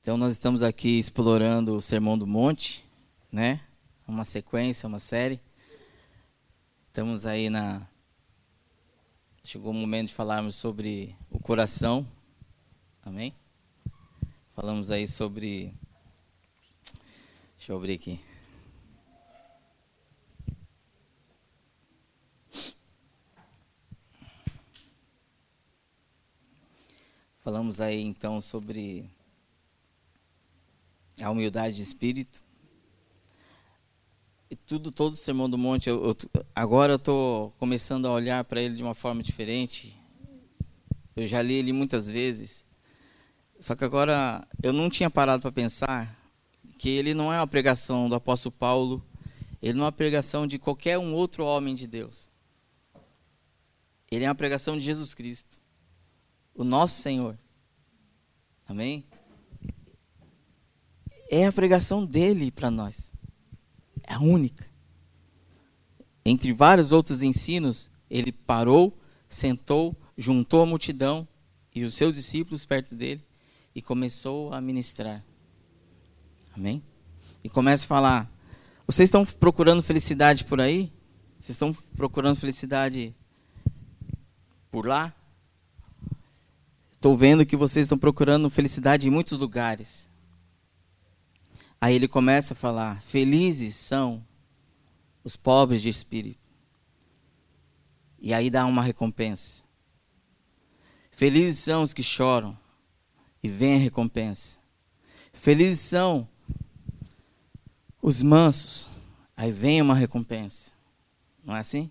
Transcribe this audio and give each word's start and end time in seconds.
Então 0.00 0.16
nós 0.16 0.32
estamos 0.32 0.62
aqui 0.62 0.98
explorando 0.98 1.74
o 1.74 1.82
Sermão 1.82 2.16
do 2.16 2.26
Monte, 2.26 2.84
né? 3.30 3.60
Uma 4.06 4.24
sequência, 4.24 4.86
uma 4.86 4.98
série. 4.98 5.40
Estamos 6.86 7.26
aí 7.26 7.50
na 7.50 7.86
chegou 9.44 9.70
o 9.70 9.74
momento 9.74 10.08
de 10.08 10.14
falarmos 10.14 10.56
sobre 10.56 11.16
o 11.30 11.38
coração. 11.38 12.06
Amém? 13.02 13.34
Falamos 14.54 14.90
aí 14.90 15.06
sobre 15.06 15.74
Deixa 17.58 17.72
eu 17.72 17.76
abrir 17.76 17.94
aqui. 17.94 18.20
Falamos 27.42 27.80
aí 27.80 28.00
então 28.00 28.40
sobre 28.40 29.10
a 31.20 31.30
humildade 31.30 31.76
de 31.76 31.82
espírito. 31.82 32.42
E 34.50 34.56
tudo, 34.56 34.90
todo 34.90 35.12
o 35.12 35.16
Sermão 35.16 35.48
do 35.48 35.58
Monte, 35.58 35.88
eu, 35.88 36.02
eu, 36.04 36.16
agora 36.54 36.92
eu 36.92 36.96
estou 36.96 37.50
começando 37.58 38.06
a 38.06 38.12
olhar 38.12 38.42
para 38.44 38.62
ele 38.62 38.76
de 38.76 38.82
uma 38.82 38.94
forma 38.94 39.22
diferente. 39.22 39.98
Eu 41.14 41.26
já 41.26 41.42
li 41.42 41.54
ele 41.54 41.72
muitas 41.72 42.10
vezes. 42.10 42.66
Só 43.60 43.74
que 43.74 43.84
agora 43.84 44.46
eu 44.62 44.72
não 44.72 44.88
tinha 44.88 45.10
parado 45.10 45.42
para 45.42 45.52
pensar 45.52 46.16
que 46.78 46.88
ele 46.88 47.12
não 47.12 47.32
é 47.32 47.38
uma 47.38 47.46
pregação 47.46 48.08
do 48.08 48.14
apóstolo 48.14 48.54
Paulo, 48.56 49.04
ele 49.60 49.74
não 49.74 49.82
é 49.82 49.86
uma 49.86 49.92
pregação 49.92 50.46
de 50.46 50.58
qualquer 50.58 50.96
um 50.96 51.12
outro 51.12 51.44
homem 51.44 51.74
de 51.74 51.86
Deus. 51.86 52.30
Ele 54.10 54.24
é 54.24 54.28
uma 54.28 54.34
pregação 54.34 54.78
de 54.78 54.84
Jesus 54.84 55.12
Cristo, 55.12 55.58
o 56.54 56.64
nosso 56.64 57.02
Senhor. 57.02 57.36
Amém? 58.66 59.04
É 61.30 61.46
a 61.46 61.52
pregação 61.52 62.04
dele 62.04 62.50
para 62.50 62.70
nós. 62.70 63.12
É 64.02 64.14
a 64.14 64.20
única. 64.20 64.66
Entre 66.24 66.52
vários 66.52 66.92
outros 66.92 67.22
ensinos, 67.22 67.90
ele 68.10 68.32
parou, 68.32 68.96
sentou, 69.28 69.94
juntou 70.16 70.62
a 70.62 70.66
multidão 70.66 71.26
e 71.74 71.84
os 71.84 71.94
seus 71.94 72.14
discípulos 72.14 72.64
perto 72.64 72.94
dele 72.94 73.22
e 73.74 73.82
começou 73.82 74.52
a 74.52 74.60
ministrar. 74.60 75.24
Amém? 76.54 76.82
E 77.44 77.48
começa 77.48 77.84
a 77.84 77.88
falar: 77.88 78.30
Vocês 78.86 79.06
estão 79.06 79.24
procurando 79.24 79.82
felicidade 79.82 80.44
por 80.44 80.60
aí? 80.60 80.92
Vocês 81.38 81.50
estão 81.50 81.72
procurando 81.96 82.36
felicidade 82.36 83.14
por 84.70 84.86
lá? 84.86 85.14
Estou 86.92 87.16
vendo 87.16 87.46
que 87.46 87.56
vocês 87.56 87.84
estão 87.84 87.96
procurando 87.96 88.50
felicidade 88.50 89.06
em 89.06 89.10
muitos 89.10 89.38
lugares. 89.38 90.10
Aí 91.80 91.94
ele 91.94 92.08
começa 92.08 92.54
a 92.54 92.56
falar: 92.56 93.02
Felizes 93.02 93.74
são 93.74 94.24
os 95.22 95.36
pobres 95.36 95.82
de 95.82 95.88
espírito. 95.88 96.48
E 98.18 98.34
aí 98.34 98.50
dá 98.50 98.66
uma 98.66 98.82
recompensa. 98.82 99.62
Felizes 101.12 101.58
são 101.58 101.82
os 101.82 101.92
que 101.92 102.02
choram 102.02 102.58
e 103.42 103.48
vem 103.48 103.74
a 103.74 103.78
recompensa. 103.78 104.58
Felizes 105.32 105.80
são 105.80 106.28
os 108.00 108.22
mansos, 108.22 108.88
aí 109.36 109.52
vem 109.52 109.82
uma 109.82 109.94
recompensa. 109.94 110.72
Não 111.44 111.56
é 111.56 111.60
assim? 111.60 111.90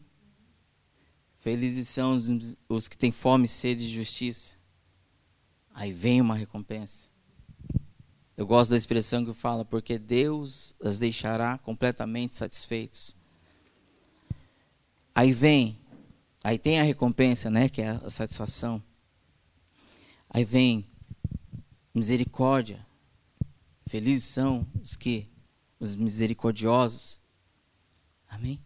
Felizes 1.39 1.87
são 1.87 2.15
os, 2.15 2.57
os 2.67 2.87
que 2.87 2.97
têm 2.97 3.11
fome 3.11 3.45
e 3.45 3.49
sede 3.49 3.87
de 3.87 3.95
justiça. 3.95 4.55
Aí 5.73 5.93
vem 5.93 6.19
uma 6.19 6.35
recompensa. 6.35 7.09
Eu 8.37 8.45
gosto 8.45 8.69
da 8.69 8.77
expressão 8.77 9.25
que 9.25 9.33
fala, 9.33 9.65
porque 9.65 9.97
Deus 9.97 10.75
as 10.83 10.99
deixará 10.99 11.57
completamente 11.57 12.37
satisfeitos. 12.37 13.15
Aí 15.15 15.33
vem, 15.33 15.75
aí 16.43 16.59
tem 16.59 16.79
a 16.79 16.83
recompensa, 16.83 17.49
né, 17.49 17.67
que 17.67 17.81
é 17.81 17.89
a 17.89 18.09
satisfação. 18.11 18.81
Aí 20.29 20.45
vem 20.45 20.85
misericórdia. 21.95 22.85
Felizes 23.87 24.25
são 24.25 24.67
os 24.83 24.95
que 24.95 25.27
os 25.79 25.95
misericordiosos. 25.95 27.19
Amém? 28.29 28.61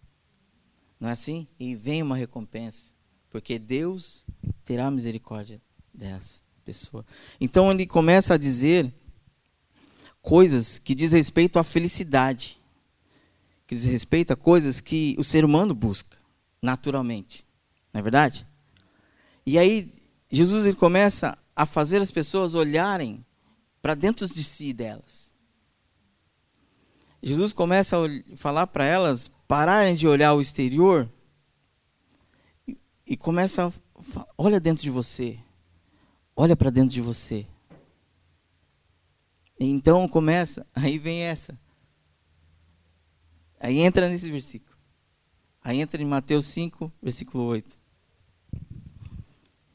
Não 1.00 1.08
é 1.08 1.14
assim? 1.14 1.48
E 1.58 1.76
vem 1.76 2.04
uma 2.04 2.18
recompensa, 2.18 2.94
porque 3.30 3.58
Deus 3.58 4.26
terá 4.66 4.92
misericórdia 4.92 5.62
dessa 5.94 6.42
pessoa. 6.66 7.06
Então 7.40 7.72
ele 7.72 7.88
começa 7.88 8.34
a 8.34 8.38
dizer 8.38 8.94
coisas 10.22 10.78
que 10.78 10.94
diz 10.94 11.12
respeito 11.12 11.58
à 11.58 11.64
felicidade, 11.64 12.58
que 13.66 13.76
diz 13.76 13.84
respeito 13.84 14.32
a 14.32 14.36
coisas 14.36 14.80
que 14.80 15.16
o 15.18 15.24
ser 15.24 15.44
humano 15.44 15.74
busca 15.74 16.18
naturalmente. 16.62 17.46
Não 17.94 18.00
é 18.00 18.02
verdade? 18.02 18.46
E 19.46 19.58
aí 19.58 19.92
Jesus 20.30 20.66
ele 20.66 20.76
começa 20.76 21.38
a 21.56 21.66
fazer 21.66 22.02
as 22.02 22.12
pessoas 22.12 22.54
olharem 22.54 23.26
para 23.82 23.96
dentro 23.96 24.28
de 24.28 24.44
si 24.44 24.72
delas. 24.72 25.32
Jesus 27.22 27.54
começa 27.54 27.98
a 27.98 28.38
falar 28.38 28.68
para 28.68 28.86
elas 28.86 29.30
pararem 29.48 29.96
de 29.96 30.08
olhar 30.08 30.34
o 30.34 30.42
exterior 30.42 31.10
e, 32.68 32.78
e 33.06 33.18
começa 33.18 33.68
a 33.68 34.26
olha 34.38 34.60
dentro 34.60 34.84
de 34.84 34.90
você. 34.90 35.38
Olha 36.36 36.56
para 36.56 36.70
dentro 36.70 36.94
de 36.94 37.02
você. 37.02 37.46
Então 39.64 40.08
começa, 40.08 40.66
aí 40.74 40.98
vem 40.98 41.22
essa. 41.22 41.58
Aí 43.60 43.80
entra 43.80 44.10
nesse 44.10 44.30
versículo. 44.32 44.76
Aí 45.64 45.80
entra 45.80 46.02
em 46.02 46.06
Mateus 46.06 46.48
5, 46.48 46.92
versículo 47.02 47.44
8. 47.44 47.78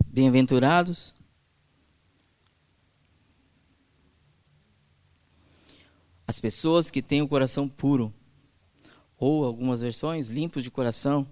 Bem-aventurados 0.07 1.15
As 6.27 6.41
pessoas 6.41 6.91
que 6.91 7.01
têm 7.01 7.23
o 7.23 7.29
coração 7.29 7.69
puro, 7.69 8.13
ou 9.17 9.45
algumas 9.45 9.81
versões, 9.81 10.29
limpos 10.29 10.65
de 10.65 10.71
coração, 10.73 11.25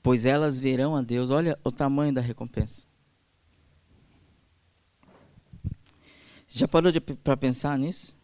pois 0.00 0.24
elas 0.24 0.60
verão 0.60 0.94
a 0.94 1.02
Deus. 1.02 1.28
Olha 1.30 1.58
o 1.64 1.72
tamanho 1.72 2.14
da 2.14 2.20
recompensa. 2.20 2.87
Já 6.48 6.66
parou 6.66 6.90
para 7.22 7.36
pensar 7.36 7.78
nisso? 7.78 8.16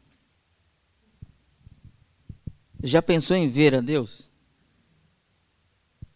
Já 2.82 3.02
pensou 3.02 3.36
em 3.36 3.48
ver 3.48 3.74
a 3.74 3.80
Deus? 3.80 4.30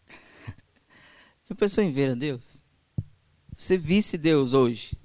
Já 1.47 1.55
pensou 1.55 1.83
em 1.83 1.91
ver 1.91 2.11
a 2.11 2.15
Deus? 2.15 2.63
Se 3.53 3.77
visse 3.77 4.17
Deus 4.17 4.53
hoje, 4.53 4.97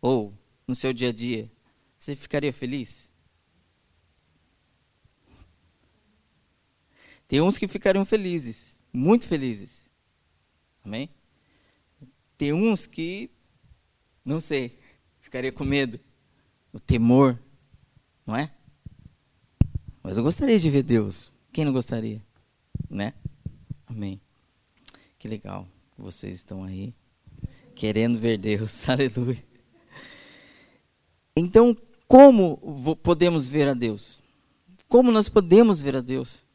ou 0.00 0.32
no 0.66 0.74
seu 0.74 0.92
dia 0.92 1.08
a 1.08 1.12
dia, 1.12 1.50
você 1.98 2.14
ficaria 2.14 2.52
feliz? 2.52 3.10
Tem 7.26 7.40
uns 7.40 7.58
que 7.58 7.66
ficariam 7.66 8.04
felizes, 8.04 8.80
muito 8.92 9.26
felizes. 9.26 9.90
Amém? 10.84 11.10
Tem 12.38 12.52
uns 12.52 12.86
que, 12.86 13.30
não 14.24 14.40
sei, 14.40 14.78
ficaria 15.36 15.52
com 15.52 15.64
medo, 15.64 16.00
o 16.72 16.80
temor, 16.80 17.38
não 18.26 18.34
é? 18.34 18.50
Mas 20.02 20.16
eu 20.16 20.22
gostaria 20.22 20.58
de 20.58 20.70
ver 20.70 20.82
Deus. 20.82 21.30
Quem 21.52 21.62
não 21.62 21.74
gostaria? 21.74 22.24
Né? 22.88 23.12
Amém. 23.86 24.18
Que 25.18 25.28
legal 25.28 25.68
que 25.94 26.00
vocês 26.00 26.36
estão 26.36 26.64
aí 26.64 26.94
querendo 27.74 28.18
ver 28.18 28.38
Deus. 28.38 28.88
Aleluia. 28.88 29.44
Então, 31.36 31.76
como 32.08 32.96
podemos 33.02 33.46
ver 33.46 33.68
a 33.68 33.74
Deus? 33.74 34.22
Como 34.88 35.12
nós 35.12 35.28
podemos 35.28 35.82
ver 35.82 35.96
a 35.96 36.00
Deus? 36.00 36.46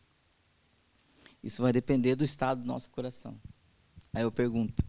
Isso 1.43 1.61
vai 1.61 1.71
depender 1.71 2.15
do 2.15 2.23
estado 2.23 2.61
do 2.61 2.67
nosso 2.67 2.89
coração. 2.89 3.39
Aí 4.11 4.23
eu 4.23 4.31
pergunto: 4.31 4.83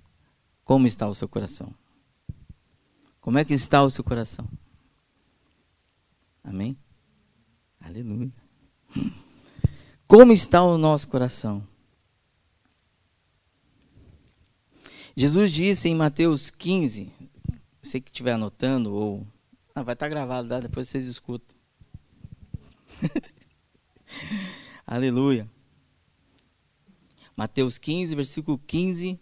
como 0.65 0.87
está 0.87 1.07
o 1.07 1.15
seu 1.15 1.29
coração? 1.29 1.75
Como 3.23 3.39
é 3.39 3.45
que 3.45 3.55
está 3.55 3.85
o 3.85 3.91
seu 3.91 4.03
coração? 4.03 4.49
Amém? 6.43 6.77
Aleluia. 7.81 8.33
Como 10.09 10.33
está 10.33 10.61
o 10.61 10.77
nosso 10.77 11.07
coração? 11.07 11.65
Jesus 15.17 15.53
disse 15.53 15.89
em 15.89 15.95
Mateus 15.95 16.51
15, 16.51 17.13
você 17.81 18.01
que 18.01 18.11
estiver 18.11 18.33
anotando 18.33 18.93
ou 18.93 19.25
ah, 19.73 19.85
vai 19.85 19.93
estar 19.93 20.07
tá 20.07 20.11
gravado, 20.11 20.49
tá? 20.49 20.59
depois 20.59 20.89
vocês 20.89 21.07
escutam. 21.07 21.57
Aleluia. 24.85 25.49
Mateus 27.37 27.79
15, 27.79 28.17
versículo 28.17 28.59
15 28.59 29.21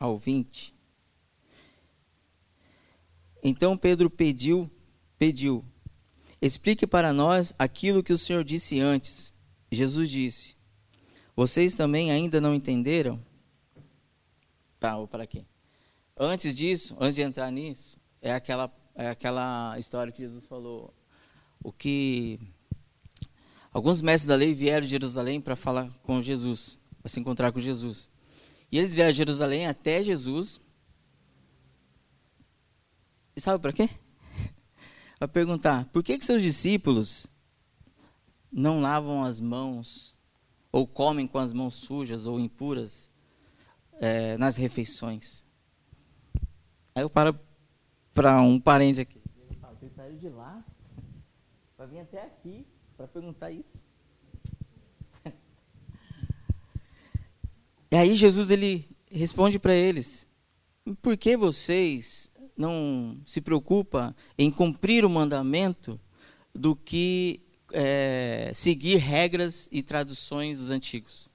ao 0.00 0.18
20. 0.18 0.73
Então 3.46 3.76
Pedro 3.76 4.08
pediu, 4.08 4.70
pediu, 5.18 5.62
explique 6.40 6.86
para 6.86 7.12
nós 7.12 7.54
aquilo 7.58 8.02
que 8.02 8.12
o 8.12 8.18
Senhor 8.18 8.42
disse 8.42 8.80
antes. 8.80 9.34
Jesus 9.70 10.10
disse: 10.10 10.56
Vocês 11.36 11.74
também 11.74 12.10
ainda 12.10 12.40
não 12.40 12.54
entenderam? 12.54 13.22
Para, 14.80 15.06
para 15.06 15.26
quê? 15.26 15.44
Antes 16.16 16.56
disso, 16.56 16.96
antes 16.98 17.16
de 17.16 17.22
entrar 17.22 17.50
nisso, 17.50 17.98
é 18.22 18.32
aquela, 18.32 18.74
é 18.94 19.08
aquela 19.08 19.78
história 19.78 20.10
que 20.10 20.22
Jesus 20.22 20.46
falou. 20.46 20.94
O 21.62 21.70
que 21.70 22.40
alguns 23.72 24.00
mestres 24.00 24.26
da 24.26 24.36
lei 24.36 24.54
vieram 24.54 24.86
de 24.86 24.90
Jerusalém 24.90 25.38
para 25.38 25.56
falar 25.56 25.90
com 26.02 26.22
Jesus, 26.22 26.78
para 27.02 27.10
se 27.10 27.20
encontrar 27.20 27.52
com 27.52 27.60
Jesus. 27.60 28.10
E 28.72 28.78
eles 28.78 28.94
vieram 28.94 29.10
de 29.10 29.18
Jerusalém 29.18 29.66
até 29.66 30.02
Jesus. 30.02 30.60
E 33.36 33.40
sabe 33.40 33.60
para 33.60 33.72
quê? 33.72 33.88
Para 35.18 35.28
perguntar: 35.28 35.86
por 35.86 36.02
que, 36.02 36.18
que 36.18 36.24
seus 36.24 36.42
discípulos 36.42 37.26
não 38.52 38.80
lavam 38.80 39.24
as 39.24 39.40
mãos, 39.40 40.16
ou 40.70 40.86
comem 40.86 41.26
com 41.26 41.38
as 41.38 41.52
mãos 41.52 41.74
sujas 41.74 42.26
ou 42.26 42.38
impuras 42.38 43.10
é, 43.94 44.36
nas 44.38 44.56
refeições? 44.56 45.44
Aí 46.94 47.02
eu 47.02 47.10
paro 47.10 47.38
para 48.12 48.40
um 48.40 48.60
parente 48.60 49.00
aqui. 49.00 49.20
Vocês 49.60 49.92
saíram 49.96 50.16
de 50.16 50.28
lá 50.28 50.64
para 51.76 51.86
vir 51.86 51.98
até 52.00 52.22
aqui 52.22 52.64
para 52.96 53.08
perguntar 53.08 53.50
isso? 53.50 53.74
E 57.90 57.96
aí 57.96 58.16
Jesus 58.16 58.50
ele 58.50 58.88
responde 59.08 59.58
para 59.58 59.74
eles: 59.74 60.26
Por 61.00 61.16
que 61.16 61.36
vocês 61.36 62.32
não 62.56 63.16
se 63.26 63.40
preocupam 63.40 64.14
em 64.38 64.50
cumprir 64.50 65.04
o 65.04 65.10
mandamento 65.10 66.00
do 66.54 66.76
que 66.76 67.40
é, 67.72 68.50
seguir 68.54 68.96
regras 68.96 69.68
e 69.72 69.82
traduções 69.82 70.58
dos 70.58 70.70
antigos? 70.70 71.30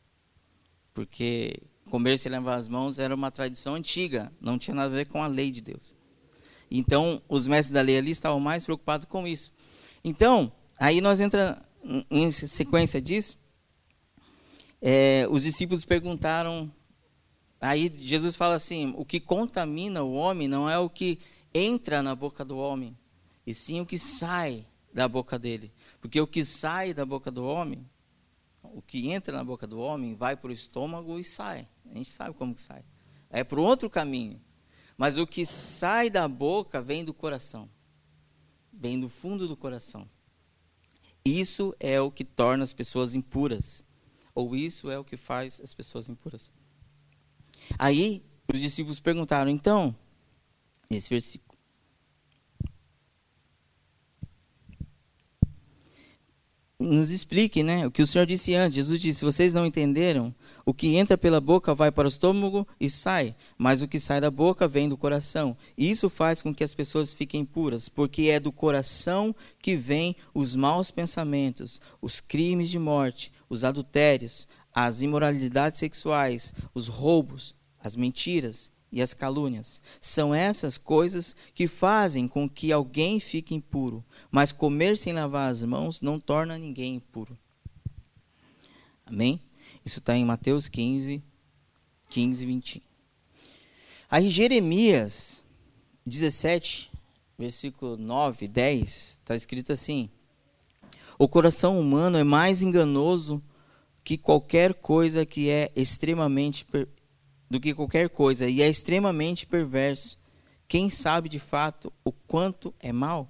Porque 0.94 1.62
comer 1.90 2.18
sem 2.18 2.32
lavar 2.32 2.58
as 2.58 2.68
mãos 2.68 3.00
era 3.00 3.14
uma 3.14 3.32
tradição 3.32 3.76
antiga, 3.76 4.32
não 4.40 4.58
tinha 4.58 4.76
nada 4.76 4.94
a 4.94 4.98
ver 4.98 5.06
com 5.06 5.24
a 5.24 5.28
lei 5.28 5.52
de 5.52 5.62
Deus. 5.62 5.96
Então, 6.70 7.22
os 7.28 7.48
mestres 7.48 7.74
da 7.74 7.82
lei 7.82 7.98
ali 7.98 8.12
estavam 8.12 8.40
mais 8.40 8.64
preocupados 8.64 9.08
com 9.08 9.28
isso. 9.28 9.52
Então, 10.04 10.52
aí 10.80 11.02
nós 11.02 11.20
entramos 11.20 11.58
em 12.12 12.32
sequência 12.32 13.02
disso, 13.02 13.40
é, 14.82 15.28
os 15.30 15.44
discípulos 15.44 15.86
perguntaram. 15.86 16.72
Aí 17.60 17.92
Jesus 17.96 18.36
fala 18.36 18.56
assim: 18.56 18.94
o 18.98 19.04
que 19.04 19.20
contamina 19.20 20.04
o 20.04 20.14
homem 20.14 20.48
não 20.48 20.70
é 20.70 20.78
o 20.78 20.90
que 20.90 21.20
entra 21.54 22.02
na 22.02 22.16
boca 22.16 22.46
do 22.46 22.58
homem, 22.58 22.98
e 23.46 23.54
sim 23.54 23.82
o 23.82 23.86
que 23.86 24.00
sai 24.00 24.66
da 24.94 25.08
boca 25.08 25.38
dele. 25.38 25.72
Porque 26.00 26.20
o 26.20 26.28
que 26.28 26.46
sai 26.46 26.94
da 26.94 27.06
boca 27.06 27.30
do 27.30 27.44
homem, 27.44 27.86
o 28.64 28.82
que 28.82 29.10
entra 29.10 29.36
na 29.36 29.44
boca 29.44 29.68
do 29.68 29.80
homem, 29.80 30.16
vai 30.16 30.36
para 30.36 30.50
o 30.50 30.54
estômago 30.54 31.20
e 31.20 31.24
sai. 31.24 31.68
A 31.90 31.96
gente 31.96 32.10
sabe 32.10 32.34
como 32.36 32.56
que 32.56 32.62
sai. 32.62 32.84
É 33.30 33.44
para 33.44 33.60
outro 33.60 33.90
caminho. 33.90 34.40
Mas 34.98 35.18
o 35.18 35.26
que 35.26 35.46
sai 35.46 36.10
da 36.10 36.28
boca 36.28 36.82
vem 36.82 37.06
do 37.06 37.14
coração. 37.14 37.70
Vem 38.72 39.00
do 39.00 39.10
fundo 39.10 39.48
do 39.48 39.56
coração. 39.56 40.10
Isso 41.24 41.76
é 41.80 42.00
o 42.02 42.12
que 42.12 42.24
torna 42.24 42.64
as 42.64 42.74
pessoas 42.74 43.16
impuras. 43.16 43.86
Ou 44.34 44.56
isso 44.56 44.90
é 44.90 44.98
o 44.98 45.04
que 45.04 45.18
faz 45.18 45.60
as 45.62 45.74
pessoas 45.74 46.10
impuras. 46.10 46.52
Aí 47.78 48.24
os 48.52 48.60
discípulos 48.60 49.00
perguntaram, 49.00 49.50
então, 49.50 49.96
nesse 50.90 51.10
versículo. 51.10 51.50
Nos 56.82 57.10
explique, 57.10 57.62
né? 57.62 57.86
O 57.86 57.92
que 57.92 58.02
o 58.02 58.08
Senhor 58.08 58.26
disse 58.26 58.56
antes. 58.56 58.76
Jesus 58.76 59.02
disse: 59.02 59.26
vocês 59.26 59.54
não 59.54 59.66
entenderam? 59.66 60.34
O 60.66 60.74
que 60.74 60.96
entra 60.96 61.18
pela 61.18 61.42
boca 61.42 61.76
vai 61.76 61.92
para 61.92 62.06
o 62.06 62.08
estômago 62.08 62.66
e 62.80 62.90
sai, 62.90 63.36
mas 63.58 63.82
o 63.82 63.88
que 63.88 64.00
sai 64.00 64.22
da 64.22 64.32
boca 64.32 64.66
vem 64.66 64.88
do 64.88 64.96
coração. 64.96 65.58
E 65.78 65.90
isso 65.90 66.10
faz 66.10 66.42
com 66.42 66.56
que 66.56 66.64
as 66.64 66.74
pessoas 66.74 67.12
fiquem 67.12 67.44
puras, 67.44 67.90
porque 67.90 68.24
é 68.24 68.40
do 68.40 68.52
coração 68.52 69.36
que 69.62 69.76
vêm 69.76 70.16
os 70.34 70.56
maus 70.56 70.90
pensamentos, 70.90 71.82
os 72.02 72.22
crimes 72.22 72.70
de 72.70 72.80
morte, 72.80 73.32
os 73.50 73.66
adultérios, 73.66 74.48
as 74.74 75.02
imoralidades 75.02 75.80
sexuais, 75.80 76.54
os 76.74 76.88
roubos, 76.88 77.56
as 77.84 77.96
mentiras 77.96 78.72
e 78.92 79.02
as 79.02 79.14
calúnias. 79.14 79.82
São 80.02 80.34
essas 80.34 80.78
coisas 80.78 81.36
que 81.54 81.68
fazem 81.68 82.28
com 82.28 82.50
que 82.50 82.72
alguém 82.72 83.20
fique 83.20 83.54
impuro, 83.54 84.04
mas 84.32 84.52
comer 84.52 84.98
sem 84.98 85.14
lavar 85.14 85.52
as 85.52 85.64
mãos 85.64 86.02
não 86.02 86.20
torna 86.20 86.58
ninguém 86.58 86.96
impuro. 86.96 87.38
Amém? 89.06 89.40
Isso 89.86 90.00
está 90.00 90.16
em 90.16 90.26
Mateus 90.26 90.68
15, 90.68 91.24
15, 92.10 92.46
20. 92.46 92.84
Aí 94.10 94.30
Jeremias 94.30 95.44
17, 96.06 96.92
versículo 97.38 97.96
9, 97.96 98.48
10, 98.48 98.88
está 98.90 99.36
escrito 99.36 99.72
assim: 99.72 100.10
O 101.18 101.28
coração 101.28 101.80
humano 101.80 102.18
é 102.18 102.24
mais 102.24 102.62
enganoso 102.62 103.42
que 104.04 104.18
qualquer 104.18 104.74
coisa 104.74 105.26
que 105.26 105.50
é 105.50 105.72
extremamente 105.76 106.66
do 107.50 107.60
que 107.60 107.74
qualquer 107.74 108.10
coisa 108.10 108.48
e 108.48 108.62
é 108.62 108.70
extremamente 108.70 109.46
perverso. 109.46 110.20
Quem 110.68 110.90
sabe 110.90 111.28
de 111.28 111.40
fato 111.40 111.92
o 112.04 112.12
quanto 112.12 112.74
é 112.80 112.92
mal? 112.92 113.28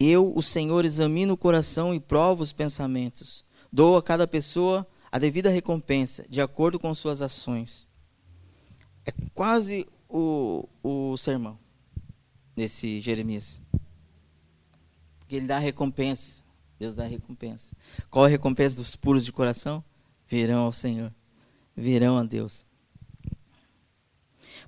Eu, 0.00 0.32
o 0.34 0.42
Senhor, 0.42 0.84
examino 0.84 1.34
o 1.34 1.36
coração 1.36 1.94
e 1.94 2.00
provo 2.00 2.42
os 2.42 2.52
pensamentos. 2.52 3.44
Dou 3.72 3.96
a 3.96 4.02
cada 4.02 4.26
pessoa 4.26 4.86
a 5.12 5.18
devida 5.18 5.50
recompensa, 5.50 6.26
de 6.28 6.40
acordo 6.40 6.78
com 6.78 6.92
suas 6.94 7.22
ações. 7.22 7.86
É 9.06 9.12
quase 9.34 9.86
o, 10.08 10.68
o 10.82 11.16
sermão 11.16 11.58
desse 12.56 13.00
Jeremias. 13.00 13.60
Porque 15.18 15.36
ele 15.36 15.46
dá 15.46 15.58
recompensa. 15.58 16.42
Deus 16.78 16.94
dá 16.94 17.04
recompensa. 17.04 17.76
Qual 18.10 18.24
a 18.24 18.28
recompensa 18.28 18.76
dos 18.76 18.96
puros 18.96 19.24
de 19.24 19.32
coração? 19.32 19.84
Virão 20.28 20.60
ao 20.60 20.72
Senhor. 20.72 21.12
Virão 21.76 22.16
a 22.16 22.22
Deus. 22.22 22.64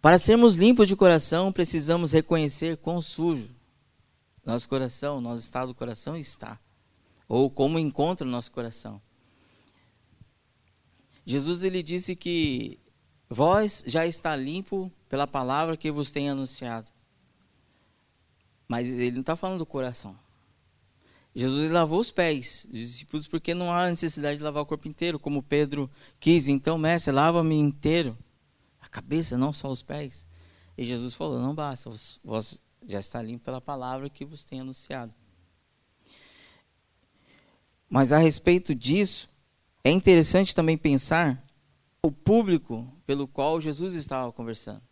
Para 0.01 0.19
sermos 0.19 0.55
limpos 0.57 0.89
de 0.89 0.97
coração, 0.97 1.53
precisamos 1.53 2.13
reconhecer 2.13 2.77
quão 2.77 3.01
sujo 3.01 3.49
nosso 4.45 4.69
coração, 4.69 5.21
nosso 5.21 5.43
estado 5.43 5.69
do 5.69 5.75
coração 5.75 6.17
está. 6.17 6.59
Ou 7.29 7.51
como 7.51 7.79
encontra 7.79 8.27
o 8.27 8.31
nosso 8.31 8.53
coração. 8.53 9.03
Jesus 11.25 11.65
ele 11.65 11.83
disse 11.83 12.15
que 12.15 12.79
vós 13.29 13.83
já 13.87 14.07
está 14.07 14.37
limpo 14.37 14.93
pela 15.09 15.27
palavra 15.27 15.77
que 15.77 15.91
vos 15.91 16.13
tem 16.13 16.31
anunciado. 16.31 16.89
Mas 18.69 18.87
ele 18.89 19.13
não 19.13 19.21
está 19.23 19.35
falando 19.35 19.59
do 19.59 19.67
coração. 19.67 20.17
Jesus 21.39 21.71
lavou 21.71 22.01
os 22.01 22.11
pés 22.11 22.67
dos 22.71 22.81
discípulos 22.81 23.27
porque 23.27 23.53
não 23.53 23.71
há 23.71 23.91
necessidade 23.91 24.39
de 24.39 24.43
lavar 24.43 24.63
o 24.63 24.67
corpo 24.67 24.89
inteiro, 24.89 25.19
como 25.19 25.43
Pedro 25.43 25.91
quis. 26.19 26.49
Então, 26.49 26.79
mestre, 26.79 27.13
lava-me 27.13 27.55
inteiro. 27.55 28.17
A 28.81 28.89
cabeça, 28.89 29.37
não 29.37 29.53
só 29.53 29.71
os 29.71 29.83
pés. 29.83 30.27
E 30.79 30.85
Jesus 30.87 31.13
falou: 31.13 31.39
não 31.39 31.55
basta, 31.55 31.91
vós 32.25 32.59
já 32.89 32.99
está 32.99 33.21
limpo 33.21 33.45
pela 33.45 33.61
palavra 33.61 34.09
que 34.09 34.25
vos 34.25 34.45
tem 34.45 34.61
anunciado. 34.61 35.13
Mas 37.87 38.13
a 38.13 38.19
respeito 38.19 38.75
disso, 38.75 39.29
é 39.85 39.91
interessante 39.91 40.55
também 40.55 40.79
pensar 40.79 41.45
o 42.03 42.11
público 42.11 42.91
pelo 43.05 43.29
qual 43.29 43.61
Jesus 43.61 43.93
estava 43.93 44.33
conversando. 44.33 44.83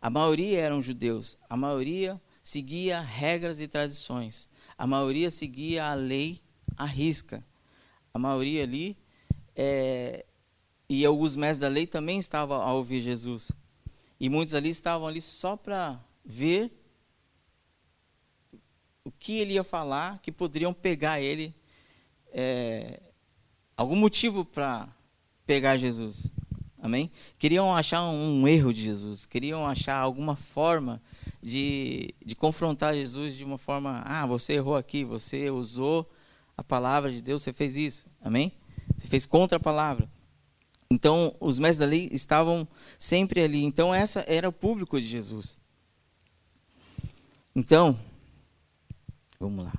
A 0.00 0.08
maioria 0.08 0.60
eram 0.60 0.82
judeus, 0.82 1.36
a 1.48 1.58
maioria 1.58 2.18
seguia 2.42 3.00
regras 3.00 3.60
e 3.60 3.68
tradições, 3.68 4.48
a 4.76 4.86
maioria 4.86 5.30
seguia 5.30 5.86
a 5.86 5.94
lei 5.94 6.40
à 6.76 6.84
risca. 6.84 7.44
A 8.12 8.18
maioria 8.18 8.62
ali, 8.62 8.96
é, 9.56 10.24
e 10.88 11.04
alguns 11.04 11.36
mestres 11.36 11.60
da 11.60 11.68
lei 11.68 11.86
também 11.86 12.18
estavam 12.18 12.60
a 12.60 12.72
ouvir 12.72 13.00
Jesus. 13.00 13.52
E 14.18 14.28
muitos 14.28 14.54
ali 14.54 14.68
estavam 14.68 15.06
ali 15.06 15.20
só 15.20 15.56
para 15.56 16.00
ver 16.24 16.72
o 19.04 19.10
que 19.10 19.38
ele 19.38 19.54
ia 19.54 19.64
falar, 19.64 20.18
que 20.20 20.32
poderiam 20.32 20.72
pegar 20.72 21.20
ele 21.20 21.54
é, 22.32 23.00
algum 23.76 23.96
motivo 23.96 24.44
para 24.44 24.88
pegar 25.46 25.76
Jesus. 25.76 26.30
Amém? 26.84 27.10
Queriam 27.38 27.74
achar 27.74 28.02
um 28.02 28.46
erro 28.46 28.70
de 28.70 28.82
Jesus, 28.82 29.24
queriam 29.24 29.64
achar 29.64 29.96
alguma 29.96 30.36
forma 30.36 31.00
de, 31.42 32.14
de 32.22 32.34
confrontar 32.36 32.92
Jesus 32.92 33.34
de 33.34 33.42
uma 33.42 33.56
forma: 33.56 34.02
ah, 34.04 34.26
você 34.26 34.52
errou 34.52 34.76
aqui, 34.76 35.02
você 35.02 35.50
usou 35.50 36.06
a 36.54 36.62
palavra 36.62 37.10
de 37.10 37.22
Deus, 37.22 37.42
você 37.42 37.54
fez 37.54 37.74
isso. 37.74 38.04
Amém? 38.20 38.52
Você 38.98 39.06
fez 39.06 39.24
contra 39.24 39.56
a 39.56 39.60
palavra. 39.60 40.06
Então, 40.90 41.34
os 41.40 41.58
mestres 41.58 41.78
da 41.78 41.86
lei 41.86 42.10
estavam 42.12 42.68
sempre 42.98 43.40
ali. 43.40 43.64
Então, 43.64 43.94
essa 43.94 44.22
era 44.28 44.46
o 44.46 44.52
público 44.52 45.00
de 45.00 45.06
Jesus. 45.06 45.56
Então, 47.56 47.98
vamos 49.40 49.64
lá. 49.64 49.72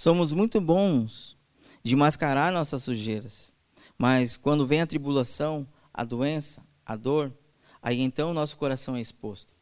Somos 0.00 0.32
muito 0.32 0.62
bons 0.62 1.36
de 1.82 1.94
mascarar 1.94 2.50
nossas 2.50 2.82
sujeiras, 2.84 3.52
mas 3.98 4.34
quando 4.34 4.66
vem 4.66 4.80
a 4.80 4.86
tribulação, 4.86 5.68
a 5.92 6.04
doença, 6.04 6.62
a 6.86 6.96
dor, 6.96 7.30
aí 7.82 8.00
então 8.00 8.30
o 8.30 8.32
nosso 8.32 8.56
coração 8.56 8.96
é 8.96 9.00
exposto. 9.02 9.54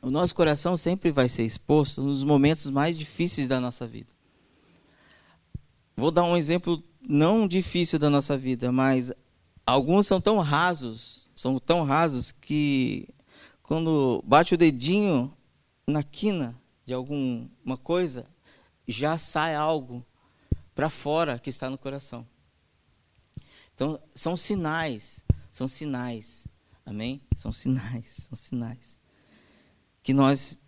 O 0.00 0.08
nosso 0.08 0.36
coração 0.36 0.76
sempre 0.76 1.10
vai 1.10 1.28
ser 1.28 1.44
exposto 1.44 2.00
nos 2.00 2.22
momentos 2.22 2.70
mais 2.70 2.96
difíceis 2.96 3.48
da 3.48 3.60
nossa 3.60 3.88
vida. 3.88 4.06
Vou 5.96 6.12
dar 6.12 6.22
um 6.22 6.36
exemplo 6.36 6.80
não 7.00 7.48
difícil 7.48 7.98
da 7.98 8.08
nossa 8.08 8.38
vida, 8.38 8.70
mas 8.70 9.10
alguns 9.66 10.06
são 10.06 10.20
tão 10.20 10.38
rasos, 10.38 11.28
são 11.34 11.58
tão 11.58 11.82
rasos 11.82 12.30
que 12.30 13.08
quando 13.64 14.22
bate 14.24 14.54
o 14.54 14.58
dedinho 14.58 15.36
na 15.88 16.04
quina 16.04 16.56
de 16.84 16.94
alguma 16.94 17.76
coisa, 17.82 18.30
já 18.86 19.18
sai 19.18 19.54
algo 19.54 20.04
para 20.74 20.90
fora 20.90 21.38
que 21.38 21.50
está 21.50 21.70
no 21.70 21.78
coração. 21.78 22.26
Então, 23.74 24.00
são 24.14 24.36
sinais, 24.36 25.24
são 25.52 25.66
sinais. 25.66 26.46
Amém? 26.84 27.20
São 27.36 27.52
sinais, 27.52 28.26
são 28.28 28.36
sinais. 28.36 28.98
Que 30.02 30.14
nós 30.14 30.58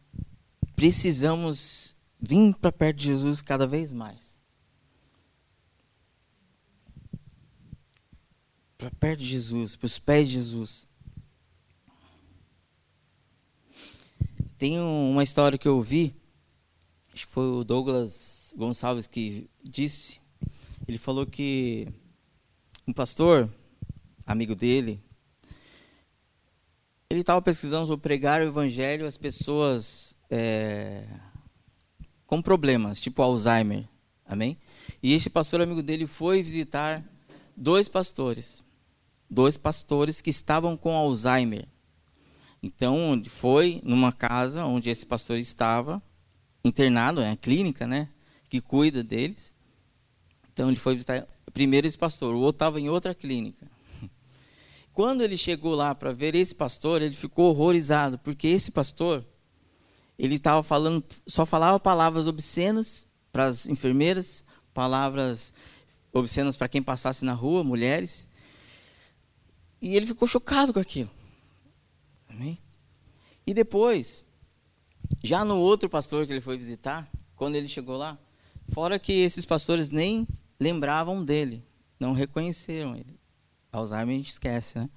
precisamos 0.74 1.96
vir 2.20 2.54
para 2.54 2.72
perto 2.72 2.98
de 2.98 3.04
Jesus 3.04 3.40
cada 3.40 3.66
vez 3.66 3.92
mais. 3.92 4.38
Para 8.76 8.90
perto 8.90 9.20
de 9.20 9.26
Jesus, 9.26 9.76
para 9.76 9.86
os 9.86 9.98
pés 9.98 10.28
de 10.28 10.34
Jesus. 10.34 10.88
Tem 14.56 14.78
uma 14.80 15.22
história 15.22 15.56
que 15.56 15.68
eu 15.68 15.76
ouvi, 15.76 16.17
acho 17.18 17.26
que 17.26 17.32
foi 17.32 17.48
o 17.48 17.64
Douglas 17.64 18.54
Gonçalves 18.56 19.08
que 19.08 19.50
disse. 19.60 20.20
Ele 20.86 20.98
falou 20.98 21.26
que 21.26 21.88
um 22.86 22.92
pastor, 22.92 23.52
amigo 24.24 24.54
dele, 24.54 25.02
ele 27.10 27.22
estava 27.22 27.42
pesquisando 27.42 27.86
sobre 27.88 28.02
pregar 28.02 28.40
o 28.40 28.44
evangelho 28.44 29.04
às 29.04 29.16
pessoas 29.16 30.14
é, 30.30 31.04
com 32.24 32.40
problemas, 32.40 33.00
tipo 33.00 33.20
Alzheimer. 33.20 33.88
Amém? 34.24 34.56
E 35.02 35.12
esse 35.12 35.28
pastor 35.28 35.60
amigo 35.60 35.82
dele 35.82 36.06
foi 36.06 36.40
visitar 36.40 37.04
dois 37.56 37.88
pastores. 37.88 38.62
Dois 39.28 39.56
pastores 39.56 40.20
que 40.20 40.30
estavam 40.30 40.76
com 40.76 40.96
Alzheimer. 40.96 41.66
Então, 42.62 43.20
foi 43.26 43.80
numa 43.84 44.12
casa 44.12 44.64
onde 44.64 44.88
esse 44.88 45.04
pastor 45.04 45.36
estava, 45.36 46.00
internado, 46.64 47.20
é 47.20 47.30
a 47.30 47.36
clínica, 47.36 47.86
né? 47.86 48.08
Que 48.48 48.60
cuida 48.60 49.02
deles. 49.02 49.54
Então, 50.52 50.68
ele 50.68 50.78
foi 50.78 50.94
visitar 50.94 51.26
primeiro 51.52 51.86
esse 51.86 51.98
pastor, 51.98 52.34
o 52.34 52.40
outro 52.40 52.56
estava 52.56 52.80
em 52.80 52.88
outra 52.88 53.14
clínica. 53.14 53.66
Quando 54.92 55.22
ele 55.22 55.36
chegou 55.36 55.74
lá 55.74 55.94
para 55.94 56.12
ver 56.12 56.34
esse 56.34 56.54
pastor, 56.54 57.02
ele 57.02 57.14
ficou 57.14 57.50
horrorizado, 57.50 58.18
porque 58.18 58.46
esse 58.46 58.70
pastor, 58.70 59.24
ele 60.18 60.36
estava 60.36 60.62
falando, 60.62 61.02
só 61.26 61.44
falava 61.44 61.80
palavras 61.80 62.26
obscenas 62.26 63.06
para 63.32 63.46
as 63.46 63.66
enfermeiras, 63.66 64.44
palavras 64.72 65.52
obscenas 66.12 66.56
para 66.56 66.68
quem 66.68 66.82
passasse 66.82 67.24
na 67.24 67.32
rua, 67.32 67.64
mulheres. 67.64 68.28
E 69.80 69.96
ele 69.96 70.06
ficou 70.06 70.26
chocado 70.26 70.72
com 70.72 70.80
aquilo. 70.80 71.10
Amém? 72.28 72.58
E 73.46 73.54
depois, 73.54 74.24
já 75.22 75.44
no 75.44 75.58
outro 75.58 75.88
pastor 75.88 76.26
que 76.26 76.32
ele 76.32 76.40
foi 76.40 76.56
visitar, 76.56 77.10
quando 77.36 77.56
ele 77.56 77.68
chegou 77.68 77.96
lá, 77.96 78.18
fora 78.72 78.98
que 78.98 79.12
esses 79.12 79.44
pastores 79.44 79.90
nem 79.90 80.26
lembravam 80.58 81.24
dele, 81.24 81.64
não 81.98 82.12
reconheceram 82.12 82.96
ele. 82.96 83.18
Alzheimer 83.72 84.14
a 84.14 84.18
gente 84.18 84.30
esquece, 84.30 84.78
né? 84.78 84.88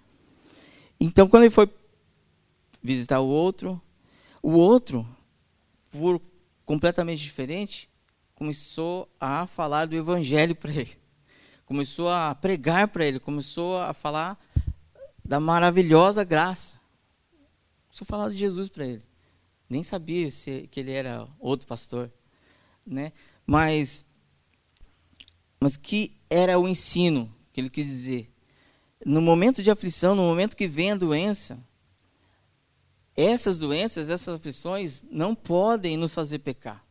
Então, 0.99 1.27
quando 1.27 1.43
ele 1.43 1.51
foi 1.51 1.69
visitar 2.81 3.19
o 3.19 3.27
outro, 3.27 3.81
o 4.41 4.51
outro, 4.51 5.07
por 5.89 6.21
completamente 6.65 7.21
diferente, 7.21 7.89
começou 8.35 9.09
a 9.19 9.45
falar 9.45 9.85
do 9.85 9.95
evangelho 9.95 10.55
para 10.55 10.71
ele. 10.71 10.97
Começou 11.65 12.09
a 12.09 12.33
pregar 12.35 12.87
para 12.87 13.05
ele, 13.05 13.19
começou 13.19 13.77
a 13.79 13.93
falar 13.93 14.39
da 15.23 15.39
maravilhosa 15.39 16.23
graça. 16.23 16.79
Começou 17.87 18.05
a 18.05 18.09
falar 18.09 18.29
de 18.29 18.37
Jesus 18.37 18.67
para 18.67 18.85
ele. 18.85 19.10
Nem 19.71 19.83
sabia 19.83 20.29
se, 20.29 20.67
que 20.69 20.81
ele 20.81 20.91
era 20.91 21.27
outro 21.39 21.65
pastor, 21.65 22.11
né? 22.85 23.13
Mas 23.45 24.05
mas 25.59 25.77
que 25.77 26.19
era 26.29 26.59
o 26.59 26.67
ensino 26.67 27.33
que 27.53 27.61
ele 27.61 27.69
quis 27.69 27.85
dizer 27.85 28.31
no 29.05 29.21
momento 29.21 29.63
de 29.63 29.71
aflição, 29.71 30.15
no 30.15 30.23
momento 30.23 30.55
que 30.55 30.67
vem 30.67 30.91
a 30.91 30.95
doença, 30.95 31.63
essas 33.15 33.57
doenças, 33.59 34.09
essas 34.09 34.35
aflições 34.35 35.03
não 35.09 35.33
podem 35.33 35.97
nos 35.97 36.13
fazer 36.13 36.39
pecar. 36.39 36.83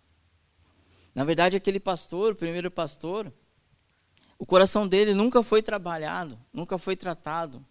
Na 1.15 1.25
verdade, 1.25 1.57
aquele 1.57 1.81
pastor, 1.81 2.33
o 2.33 2.37
primeiro 2.37 2.71
pastor, 2.71 3.33
o 4.39 4.47
coração 4.47 4.87
dele 4.87 5.15
nunca 5.15 5.43
foi 5.43 5.63
trabalhado, 5.63 6.39
nunca 6.53 6.79
foi 6.79 6.97
tratado. 6.97 7.65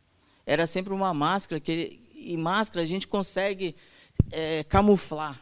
Era 0.46 0.68
sempre 0.68 0.94
uma 0.94 1.14
máscara, 1.14 1.60
que 1.60 1.72
ele, 1.72 2.10
e 2.14 2.38
máscara 2.38 2.84
a 2.84 2.88
gente 2.88 3.08
consegue 3.08 3.76
é, 4.32 4.64
camuflar. 4.64 5.40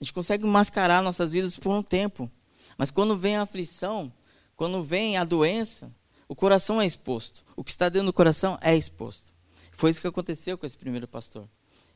A 0.00 0.04
gente 0.04 0.12
consegue 0.12 0.46
mascarar 0.46 1.02
nossas 1.02 1.32
vidas 1.32 1.56
por 1.56 1.70
um 1.70 1.82
tempo. 1.82 2.30
Mas 2.78 2.90
quando 2.90 3.16
vem 3.16 3.36
a 3.36 3.42
aflição, 3.42 4.12
quando 4.56 4.82
vem 4.82 5.16
a 5.16 5.24
doença, 5.24 5.94
o 6.26 6.34
coração 6.34 6.80
é 6.80 6.86
exposto. 6.86 7.44
O 7.54 7.62
que 7.62 7.70
está 7.70 7.88
dentro 7.88 8.06
do 8.06 8.12
coração 8.12 8.58
é 8.62 8.74
exposto. 8.76 9.34
Foi 9.72 9.90
isso 9.90 10.00
que 10.00 10.06
aconteceu 10.06 10.56
com 10.56 10.64
esse 10.64 10.78
primeiro 10.78 11.06
pastor. 11.06 11.48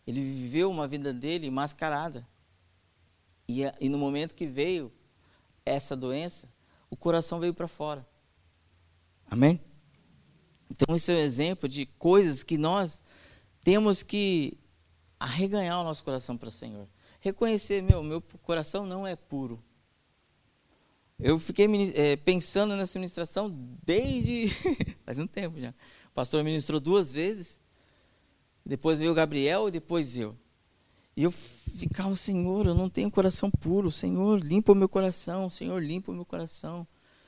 Ele 0.06 0.20
viveu 0.20 0.70
uma 0.70 0.86
vida 0.86 1.12
dele 1.12 1.50
mascarada. 1.50 2.26
E, 3.48 3.62
e 3.80 3.88
no 3.88 3.96
momento 3.96 4.34
que 4.34 4.46
veio 4.46 4.92
essa 5.64 5.96
doença, 5.96 6.48
o 6.90 6.96
coração 6.96 7.40
veio 7.40 7.54
para 7.54 7.68
fora. 7.68 8.06
Amém? 9.30 9.60
Então, 10.70 10.94
esse 10.94 11.12
é 11.12 11.14
um 11.14 11.18
exemplo 11.18 11.68
de 11.68 11.86
coisas 11.86 12.42
que 12.42 12.58
nós 12.58 13.00
temos 13.62 14.02
que 14.02 14.58
arreganhar 15.24 15.80
o 15.80 15.84
nosso 15.84 16.04
coração 16.04 16.36
para 16.36 16.48
o 16.48 16.52
Senhor. 16.52 16.86
Reconhecer, 17.20 17.82
meu, 17.82 18.02
meu 18.02 18.20
coração 18.42 18.86
não 18.86 19.06
é 19.06 19.16
puro. 19.16 19.62
Eu 21.18 21.38
fiquei 21.38 21.66
é, 21.94 22.16
pensando 22.16 22.76
nessa 22.76 22.98
ministração 22.98 23.48
desde 23.82 24.48
faz 25.04 25.18
um 25.18 25.26
tempo 25.26 25.58
já. 25.60 25.70
O 25.70 26.14
pastor 26.14 26.44
ministrou 26.44 26.78
duas 26.78 27.12
vezes, 27.12 27.58
depois 28.64 28.98
veio 28.98 29.12
o 29.12 29.14
Gabriel 29.14 29.68
e 29.68 29.70
depois 29.70 30.16
eu. 30.16 30.36
E 31.16 31.22
eu 31.22 31.30
ficava, 31.30 32.14
Senhor, 32.16 32.66
eu 32.66 32.74
não 32.74 32.90
tenho 32.90 33.10
coração 33.10 33.50
puro. 33.50 33.90
Senhor, 33.90 34.40
limpa 34.40 34.72
o 34.72 34.74
meu 34.74 34.88
coração. 34.88 35.48
Senhor, 35.48 35.80
limpa 35.82 36.10
o 36.10 36.14
meu 36.14 36.24
coração. 36.24 36.86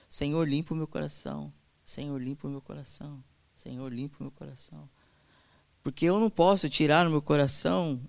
Senhor, 0.08 0.46
limpa 0.46 0.74
o 0.74 0.76
meu 0.76 0.88
coração. 0.88 1.52
Senhor, 1.84 2.20
limpa 2.20 2.48
o 2.48 2.50
meu 2.50 2.60
coração. 2.60 3.22
Senhor, 3.54 3.92
limpa 3.92 4.16
o 4.18 4.22
meu 4.24 4.32
coração. 4.32 4.90
Porque 5.86 6.04
eu 6.04 6.18
não 6.18 6.28
posso 6.28 6.68
tirar 6.68 7.04
no 7.04 7.12
meu 7.12 7.22
coração, 7.22 8.00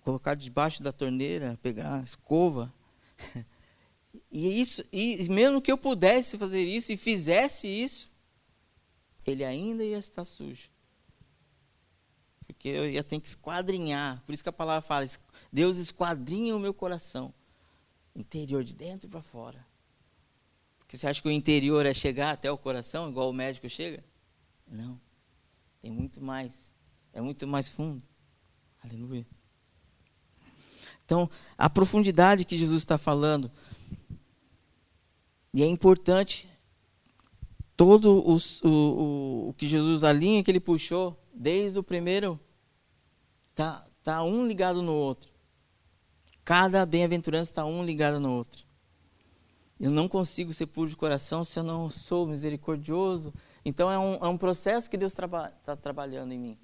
colocar 0.00 0.34
debaixo 0.34 0.82
da 0.82 0.92
torneira, 0.92 1.58
pegar 1.62 2.00
a 2.00 2.02
escova 2.02 2.72
E 4.30 4.60
isso, 4.60 4.84
e 4.92 5.28
mesmo 5.28 5.60
que 5.60 5.70
eu 5.70 5.78
pudesse 5.78 6.38
fazer 6.38 6.64
isso 6.64 6.92
e 6.92 6.96
fizesse 6.96 7.66
isso, 7.66 8.10
ele 9.26 9.44
ainda 9.44 9.84
ia 9.84 9.98
estar 9.98 10.24
sujo. 10.24 10.70
Porque 12.46 12.68
eu 12.68 12.88
ia 12.88 13.04
ter 13.04 13.20
que 13.20 13.28
esquadrinhar. 13.28 14.22
Por 14.24 14.34
isso 14.34 14.42
que 14.42 14.48
a 14.48 14.52
palavra 14.52 14.86
fala: 14.86 15.06
Deus 15.52 15.76
esquadrinha 15.76 16.56
o 16.56 16.60
meu 16.60 16.72
coração, 16.72 17.32
interior 18.14 18.64
de 18.64 18.74
dentro 18.74 19.08
para 19.08 19.22
fora. 19.22 19.66
Porque 20.78 20.96
você 20.96 21.06
acha 21.06 21.20
que 21.20 21.28
o 21.28 21.32
interior 21.32 21.84
é 21.84 21.92
chegar 21.92 22.32
até 22.32 22.50
o 22.50 22.58
coração, 22.58 23.08
igual 23.08 23.30
o 23.30 23.34
médico 23.34 23.68
chega? 23.68 24.04
Não. 24.66 25.00
Tem 25.80 25.90
muito 25.90 26.20
mais. 26.20 26.72
É 27.16 27.20
muito 27.22 27.46
mais 27.46 27.70
fundo. 27.70 28.02
Aleluia. 28.84 29.26
Então, 31.06 31.30
a 31.56 31.70
profundidade 31.70 32.44
que 32.44 32.58
Jesus 32.58 32.82
está 32.82 32.98
falando 32.98 33.50
e 35.54 35.62
é 35.62 35.66
importante 35.66 36.46
todo 37.74 38.22
o, 38.22 38.36
o, 38.68 39.48
o 39.48 39.54
que 39.54 39.66
Jesus, 39.66 40.04
a 40.04 40.12
linha 40.12 40.44
que 40.44 40.50
ele 40.50 40.60
puxou, 40.60 41.18
desde 41.32 41.78
o 41.78 41.82
primeiro, 41.82 42.38
tá, 43.54 43.86
tá 44.04 44.22
um 44.22 44.46
ligado 44.46 44.82
no 44.82 44.92
outro. 44.92 45.32
Cada 46.44 46.84
bem-aventurança 46.84 47.50
está 47.50 47.64
um 47.64 47.82
ligado 47.82 48.20
no 48.20 48.30
outro. 48.30 48.62
Eu 49.80 49.90
não 49.90 50.06
consigo 50.06 50.52
ser 50.52 50.66
puro 50.66 50.90
de 50.90 50.96
coração 50.96 51.42
se 51.44 51.58
eu 51.58 51.62
não 51.62 51.88
sou 51.88 52.26
misericordioso, 52.26 53.32
Então 53.64 53.90
é 53.90 53.98
um, 53.98 54.14
é 54.16 54.28
um 54.28 54.36
processo 54.36 54.90
que 54.90 54.98
Deus 54.98 55.12
está 55.12 55.26
traba 55.26 55.76
trabalhando 55.80 56.32
em 56.32 56.38
mim. 56.38 56.58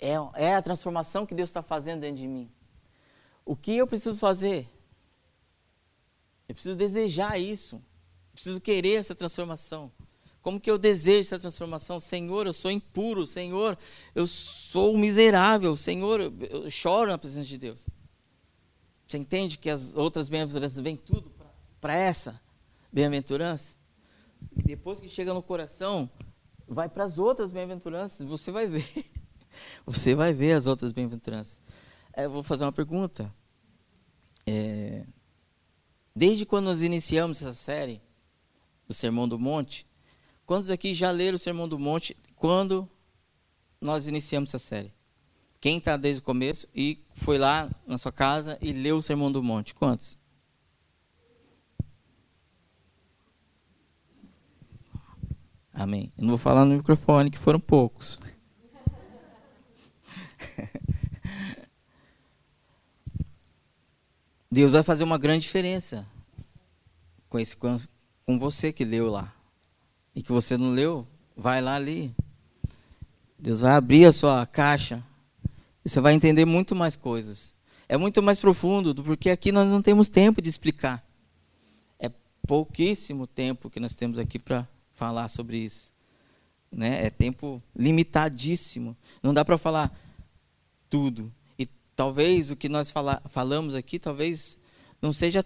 É, 0.00 0.14
é 0.34 0.54
a 0.54 0.62
transformação 0.62 1.24
que 1.24 1.34
Deus 1.34 1.50
está 1.50 1.62
fazendo 1.62 2.00
dentro 2.00 2.16
de 2.16 2.28
mim. 2.28 2.50
O 3.44 3.54
que 3.54 3.76
eu 3.76 3.86
preciso 3.86 4.18
fazer? 4.18 4.68
Eu 6.48 6.54
preciso 6.54 6.76
desejar 6.76 7.38
isso. 7.38 7.76
Eu 7.76 8.34
preciso 8.34 8.60
querer 8.60 8.94
essa 8.94 9.14
transformação. 9.14 9.90
Como 10.42 10.60
que 10.60 10.70
eu 10.70 10.76
desejo 10.76 11.20
essa 11.20 11.38
transformação? 11.38 11.98
Senhor, 11.98 12.46
eu 12.46 12.52
sou 12.52 12.70
impuro. 12.70 13.26
Senhor, 13.26 13.78
eu 14.14 14.26
sou 14.26 14.96
miserável. 14.96 15.76
Senhor, 15.76 16.20
eu 16.20 16.70
choro 16.70 17.10
na 17.10 17.18
presença 17.18 17.48
de 17.48 17.56
Deus. 17.56 17.86
Você 19.06 19.18
entende 19.18 19.58
que 19.58 19.70
as 19.70 19.94
outras 19.94 20.28
bem-aventuranças 20.28 20.78
vêm 20.78 20.96
tudo 20.96 21.32
para 21.80 21.94
essa 21.94 22.40
bem-aventurança? 22.92 23.76
Depois 24.52 25.00
que 25.00 25.08
chega 25.08 25.32
no 25.32 25.42
coração, 25.42 26.10
vai 26.66 26.88
para 26.88 27.04
as 27.04 27.18
outras 27.18 27.52
bem-aventuranças. 27.52 28.26
Você 28.26 28.50
vai 28.50 28.66
ver. 28.66 28.86
Você 29.86 30.14
vai 30.14 30.32
ver 30.32 30.52
as 30.52 30.66
outras 30.66 30.92
bem-aventuranças. 30.92 31.60
É, 32.12 32.28
vou 32.28 32.42
fazer 32.42 32.64
uma 32.64 32.72
pergunta. 32.72 33.32
É, 34.46 35.04
desde 36.14 36.44
quando 36.46 36.66
nós 36.66 36.82
iniciamos 36.82 37.40
essa 37.40 37.54
série 37.54 38.00
do 38.86 38.94
Sermão 38.94 39.28
do 39.28 39.38
Monte, 39.38 39.86
Quantos 40.46 40.68
aqui 40.68 40.92
já 40.92 41.10
leram 41.10 41.36
o 41.36 41.38
Sermão 41.38 41.66
do 41.66 41.78
Monte 41.78 42.16
quando 42.36 42.88
nós 43.80 44.06
iniciamos 44.06 44.50
essa 44.50 44.58
série? 44.58 44.92
Quem 45.58 45.78
está 45.78 45.96
desde 45.96 46.20
o 46.20 46.24
começo 46.24 46.68
e 46.74 47.02
foi 47.14 47.38
lá 47.38 47.70
na 47.86 47.96
sua 47.96 48.12
casa 48.12 48.58
e 48.60 48.70
leu 48.70 48.98
o 48.98 49.02
Sermão 49.02 49.32
do 49.32 49.42
Monte? 49.42 49.74
Quantos? 49.74 50.18
Amém. 55.72 56.12
Eu 56.16 56.22
não 56.22 56.30
vou 56.30 56.38
falar 56.38 56.66
no 56.66 56.76
microfone, 56.76 57.30
que 57.30 57.38
foram 57.38 57.58
poucos. 57.58 58.20
Deus 64.50 64.72
vai 64.72 64.82
fazer 64.84 65.02
uma 65.02 65.18
grande 65.18 65.42
diferença 65.42 66.06
com, 67.28 67.40
esse, 67.40 67.56
com 67.56 68.38
você 68.38 68.72
que 68.72 68.84
leu 68.84 69.10
lá 69.10 69.34
e 70.14 70.22
que 70.22 70.30
você 70.30 70.56
não 70.56 70.70
leu, 70.70 71.06
vai 71.36 71.60
lá 71.60 71.74
ali. 71.74 72.14
Deus 73.38 73.62
vai 73.62 73.72
abrir 73.72 74.04
a 74.04 74.12
sua 74.12 74.46
caixa 74.46 75.02
e 75.84 75.88
você 75.88 76.00
vai 76.00 76.14
entender 76.14 76.44
muito 76.44 76.74
mais 76.74 76.94
coisas. 76.94 77.52
É 77.88 77.96
muito 77.96 78.22
mais 78.22 78.40
profundo, 78.40 78.94
porque 78.94 79.28
aqui 79.28 79.50
nós 79.50 79.68
não 79.68 79.82
temos 79.82 80.08
tempo 80.08 80.40
de 80.40 80.48
explicar. 80.48 81.04
É 81.98 82.10
pouquíssimo 82.46 83.26
tempo 83.26 83.68
que 83.68 83.80
nós 83.80 83.94
temos 83.94 84.18
aqui 84.18 84.38
para 84.38 84.66
falar 84.94 85.28
sobre 85.28 85.58
isso. 85.58 85.92
Né? 86.70 87.04
É 87.04 87.10
tempo 87.10 87.62
limitadíssimo. 87.76 88.96
Não 89.22 89.34
dá 89.34 89.44
para 89.44 89.58
falar 89.58 89.92
tudo. 90.94 91.34
E 91.58 91.66
talvez 91.96 92.52
o 92.52 92.56
que 92.56 92.68
nós 92.68 92.92
fala, 92.92 93.20
falamos 93.28 93.74
aqui, 93.74 93.98
talvez 93.98 94.60
não 95.02 95.12
seja 95.12 95.44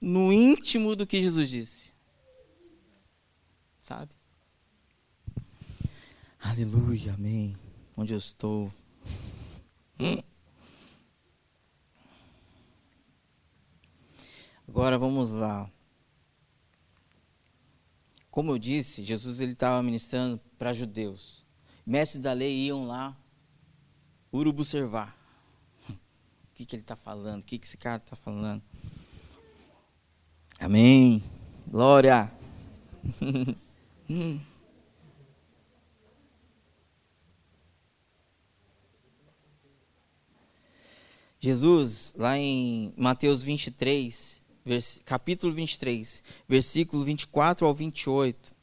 no 0.00 0.32
íntimo 0.32 0.96
do 0.96 1.06
que 1.06 1.22
Jesus 1.22 1.50
disse. 1.50 1.92
Sabe? 3.82 4.10
Aleluia, 6.40 7.12
amém. 7.12 7.54
Onde 7.94 8.14
eu 8.14 8.18
estou. 8.18 8.72
Hum. 10.00 10.22
Agora 14.66 14.96
vamos 14.96 15.30
lá. 15.30 15.70
Como 18.30 18.52
eu 18.52 18.58
disse, 18.58 19.04
Jesus 19.04 19.40
ele 19.40 19.52
estava 19.52 19.82
ministrando 19.82 20.40
para 20.56 20.72
judeus. 20.72 21.46
Mestres 21.88 22.20
da 22.20 22.34
lei 22.34 22.66
iam 22.66 22.86
lá 22.86 23.16
urubu 24.30 24.60
observar. 24.60 25.16
O 25.88 25.94
que, 26.52 26.66
que 26.66 26.76
ele 26.76 26.82
está 26.82 26.94
falando? 26.94 27.40
O 27.40 27.44
que, 27.46 27.58
que 27.58 27.66
esse 27.66 27.78
cara 27.78 27.96
está 27.96 28.14
falando? 28.14 28.62
Amém. 30.60 31.22
Glória. 31.66 32.30
Jesus, 41.40 42.12
lá 42.18 42.36
em 42.36 42.92
Mateus 42.98 43.42
23, 43.42 44.42
vers, 44.62 45.00
capítulo 45.06 45.54
23, 45.54 46.22
versículo 46.46 47.02
24 47.02 47.66
ao 47.66 47.72
28. 47.72 48.57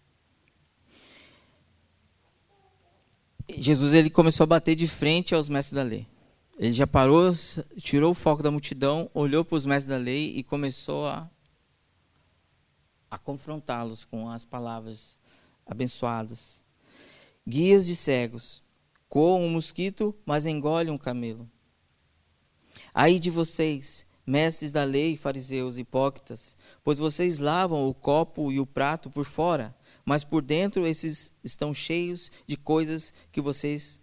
Jesus 3.49 3.93
ele 3.93 4.09
começou 4.09 4.43
a 4.43 4.47
bater 4.47 4.75
de 4.75 4.87
frente 4.87 5.35
aos 5.35 5.49
mestres 5.49 5.75
da 5.75 5.83
lei. 5.83 6.07
Ele 6.57 6.73
já 6.73 6.87
parou, 6.87 7.35
tirou 7.79 8.11
o 8.11 8.15
foco 8.15 8.41
da 8.41 8.49
multidão, 8.49 9.09
olhou 9.13 9.43
para 9.43 9.57
os 9.57 9.65
mestres 9.65 9.89
da 9.89 9.97
lei 9.97 10.33
e 10.35 10.43
começou 10.43 11.07
a 11.07 11.29
a 13.09 13.17
confrontá-los 13.17 14.03
com 14.03 14.29
as 14.29 14.43
palavras 14.43 15.17
abençoadas. 15.65 16.61
Guias 17.47 17.85
de 17.85 17.95
cegos, 17.95 18.61
coam 19.07 19.43
um 19.43 19.49
mosquito, 19.49 20.13
mas 20.25 20.45
engolem 20.45 20.91
um 20.91 20.97
camelo. 20.97 21.49
Aí 22.93 23.19
de 23.19 23.29
vocês, 23.29 24.05
mestres 24.25 24.71
da 24.71 24.83
lei, 24.83 25.15
fariseus 25.15 25.77
hipócritas, 25.77 26.57
pois 26.83 26.97
vocês 26.97 27.39
lavam 27.39 27.87
o 27.87 27.93
copo 27.93 28.51
e 28.51 28.59
o 28.59 28.65
prato 28.65 29.09
por 29.09 29.25
fora, 29.25 29.73
mas 30.05 30.23
por 30.23 30.41
dentro 30.41 30.85
esses 30.85 31.33
estão 31.43 31.73
cheios 31.73 32.31
de 32.45 32.55
coisas 32.55 33.13
que 33.31 33.41
vocês. 33.41 34.01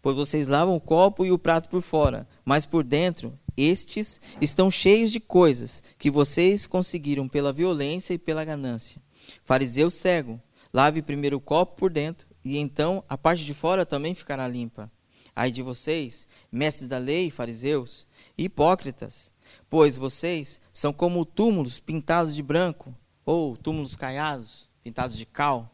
Pois 0.00 0.16
vocês 0.16 0.48
lavam 0.48 0.74
o 0.74 0.80
copo 0.80 1.24
e 1.24 1.30
o 1.32 1.38
prato 1.38 1.68
por 1.68 1.82
fora, 1.82 2.26
mas 2.44 2.64
por 2.64 2.82
dentro 2.82 3.38
estes 3.56 4.20
estão 4.40 4.70
cheios 4.70 5.10
de 5.10 5.20
coisas 5.20 5.82
que 5.98 6.10
vocês 6.10 6.66
conseguiram 6.66 7.28
pela 7.28 7.52
violência 7.52 8.14
e 8.14 8.18
pela 8.18 8.44
ganância. 8.44 9.00
Fariseu 9.44 9.90
cego, 9.90 10.40
lave 10.72 11.02
primeiro 11.02 11.38
o 11.38 11.40
copo 11.40 11.76
por 11.76 11.90
dentro, 11.90 12.26
e 12.44 12.58
então 12.58 13.02
a 13.08 13.18
parte 13.18 13.44
de 13.44 13.52
fora 13.52 13.84
também 13.84 14.14
ficará 14.14 14.46
limpa. 14.46 14.90
Ai 15.34 15.50
de 15.50 15.62
vocês, 15.62 16.26
mestres 16.50 16.88
da 16.88 16.98
lei, 16.98 17.30
fariseus, 17.30 18.06
hipócritas, 18.38 19.30
pois 19.68 19.96
vocês 19.96 20.60
são 20.72 20.92
como 20.92 21.24
túmulos 21.24 21.80
pintados 21.80 22.34
de 22.34 22.42
branco, 22.42 22.94
ou 23.24 23.56
túmulos 23.56 23.96
caiados, 23.96 24.70
pintados 24.82 25.16
de 25.16 25.26
cal, 25.26 25.70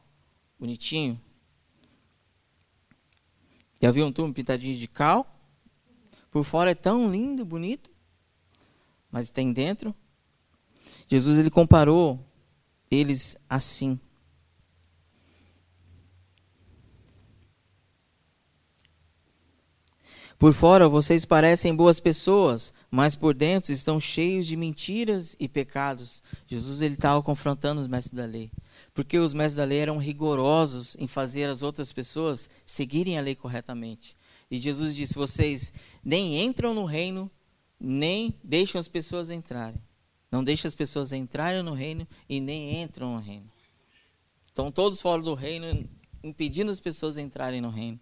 bonitinho. 0.58 1.20
Já 3.80 3.90
viu 3.90 4.06
um 4.06 4.12
túmulo 4.12 4.34
pintadinho 4.34 4.78
de 4.78 4.88
cal? 4.88 5.26
Por 6.30 6.44
fora 6.44 6.70
é 6.70 6.74
tão 6.74 7.10
lindo, 7.10 7.44
bonito, 7.44 7.90
mas 9.10 9.30
tem 9.30 9.52
dentro. 9.52 9.94
Jesus 11.08 11.38
ele 11.38 11.50
comparou 11.50 12.18
eles 12.90 13.36
assim. 13.48 14.00
Por 20.42 20.54
fora 20.54 20.88
vocês 20.88 21.24
parecem 21.24 21.72
boas 21.72 22.00
pessoas, 22.00 22.74
mas 22.90 23.14
por 23.14 23.32
dentro 23.32 23.72
estão 23.72 24.00
cheios 24.00 24.44
de 24.44 24.56
mentiras 24.56 25.36
e 25.38 25.46
pecados. 25.46 26.20
Jesus 26.48 26.82
ele 26.82 26.94
estava 26.94 27.22
confrontando 27.22 27.80
os 27.80 27.86
mestres 27.86 28.16
da 28.16 28.26
lei, 28.26 28.50
porque 28.92 29.20
os 29.20 29.32
mestres 29.32 29.54
da 29.54 29.62
lei 29.62 29.78
eram 29.78 29.98
rigorosos 29.98 30.96
em 30.98 31.06
fazer 31.06 31.44
as 31.44 31.62
outras 31.62 31.92
pessoas 31.92 32.50
seguirem 32.66 33.16
a 33.16 33.20
lei 33.20 33.36
corretamente. 33.36 34.16
E 34.50 34.58
Jesus 34.58 34.96
disse: 34.96 35.14
Vocês 35.14 35.74
nem 36.04 36.42
entram 36.42 36.74
no 36.74 36.86
reino, 36.86 37.30
nem 37.78 38.34
deixam 38.42 38.80
as 38.80 38.88
pessoas 38.88 39.30
entrarem. 39.30 39.80
Não 40.28 40.42
deixam 40.42 40.66
as 40.66 40.74
pessoas 40.74 41.12
entrarem 41.12 41.62
no 41.62 41.72
reino 41.72 42.04
e 42.28 42.40
nem 42.40 42.82
entram 42.82 43.14
no 43.14 43.20
reino. 43.20 43.48
Estão 44.48 44.72
todos 44.72 45.00
fora 45.00 45.22
do 45.22 45.34
reino, 45.34 45.88
impedindo 46.20 46.72
as 46.72 46.80
pessoas 46.80 47.16
entrarem 47.16 47.60
no 47.60 47.70
reino. 47.70 48.00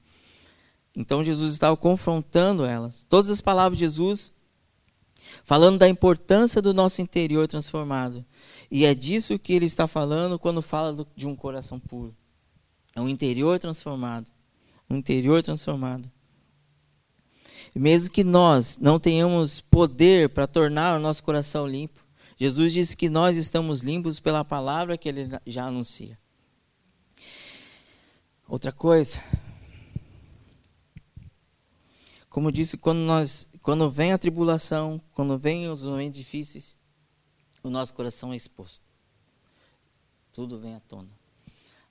Então 1.00 1.24
Jesus 1.24 1.54
estava 1.54 1.74
confrontando 1.78 2.62
elas. 2.62 3.06
Todas 3.08 3.30
as 3.30 3.40
palavras 3.40 3.78
de 3.78 3.86
Jesus 3.86 4.32
falando 5.44 5.78
da 5.78 5.88
importância 5.88 6.60
do 6.60 6.74
nosso 6.74 7.00
interior 7.00 7.48
transformado. 7.48 8.22
E 8.70 8.84
é 8.84 8.94
disso 8.94 9.38
que 9.38 9.54
ele 9.54 9.64
está 9.64 9.88
falando 9.88 10.38
quando 10.38 10.60
fala 10.60 11.06
de 11.16 11.26
um 11.26 11.34
coração 11.34 11.80
puro. 11.80 12.14
É 12.94 13.00
um 13.00 13.08
interior 13.08 13.58
transformado. 13.58 14.30
Um 14.90 14.96
interior 14.96 15.42
transformado. 15.42 16.10
Mesmo 17.74 18.10
que 18.10 18.22
nós 18.22 18.76
não 18.78 19.00
tenhamos 19.00 19.58
poder 19.58 20.28
para 20.28 20.46
tornar 20.46 20.98
o 20.98 21.00
nosso 21.00 21.22
coração 21.22 21.66
limpo, 21.66 22.00
Jesus 22.36 22.74
disse 22.74 22.94
que 22.94 23.08
nós 23.08 23.38
estamos 23.38 23.80
limpos 23.80 24.20
pela 24.20 24.44
palavra 24.44 24.98
que 24.98 25.08
ele 25.08 25.30
já 25.46 25.64
anuncia. 25.64 26.18
Outra 28.46 28.70
coisa, 28.70 29.22
Como 32.30 32.52
disse, 32.52 32.78
quando 32.78 33.00
nós, 33.00 33.50
quando 33.60 33.90
vem 33.90 34.12
a 34.12 34.18
tribulação, 34.18 35.02
quando 35.14 35.36
vem 35.36 35.68
os 35.68 35.84
momentos 35.84 36.16
difíceis, 36.16 36.76
o 37.62 37.68
nosso 37.68 37.92
coração 37.92 38.32
é 38.32 38.36
exposto. 38.36 38.84
Tudo 40.32 40.56
vem 40.56 40.76
à 40.76 40.80
tona. 40.80 41.10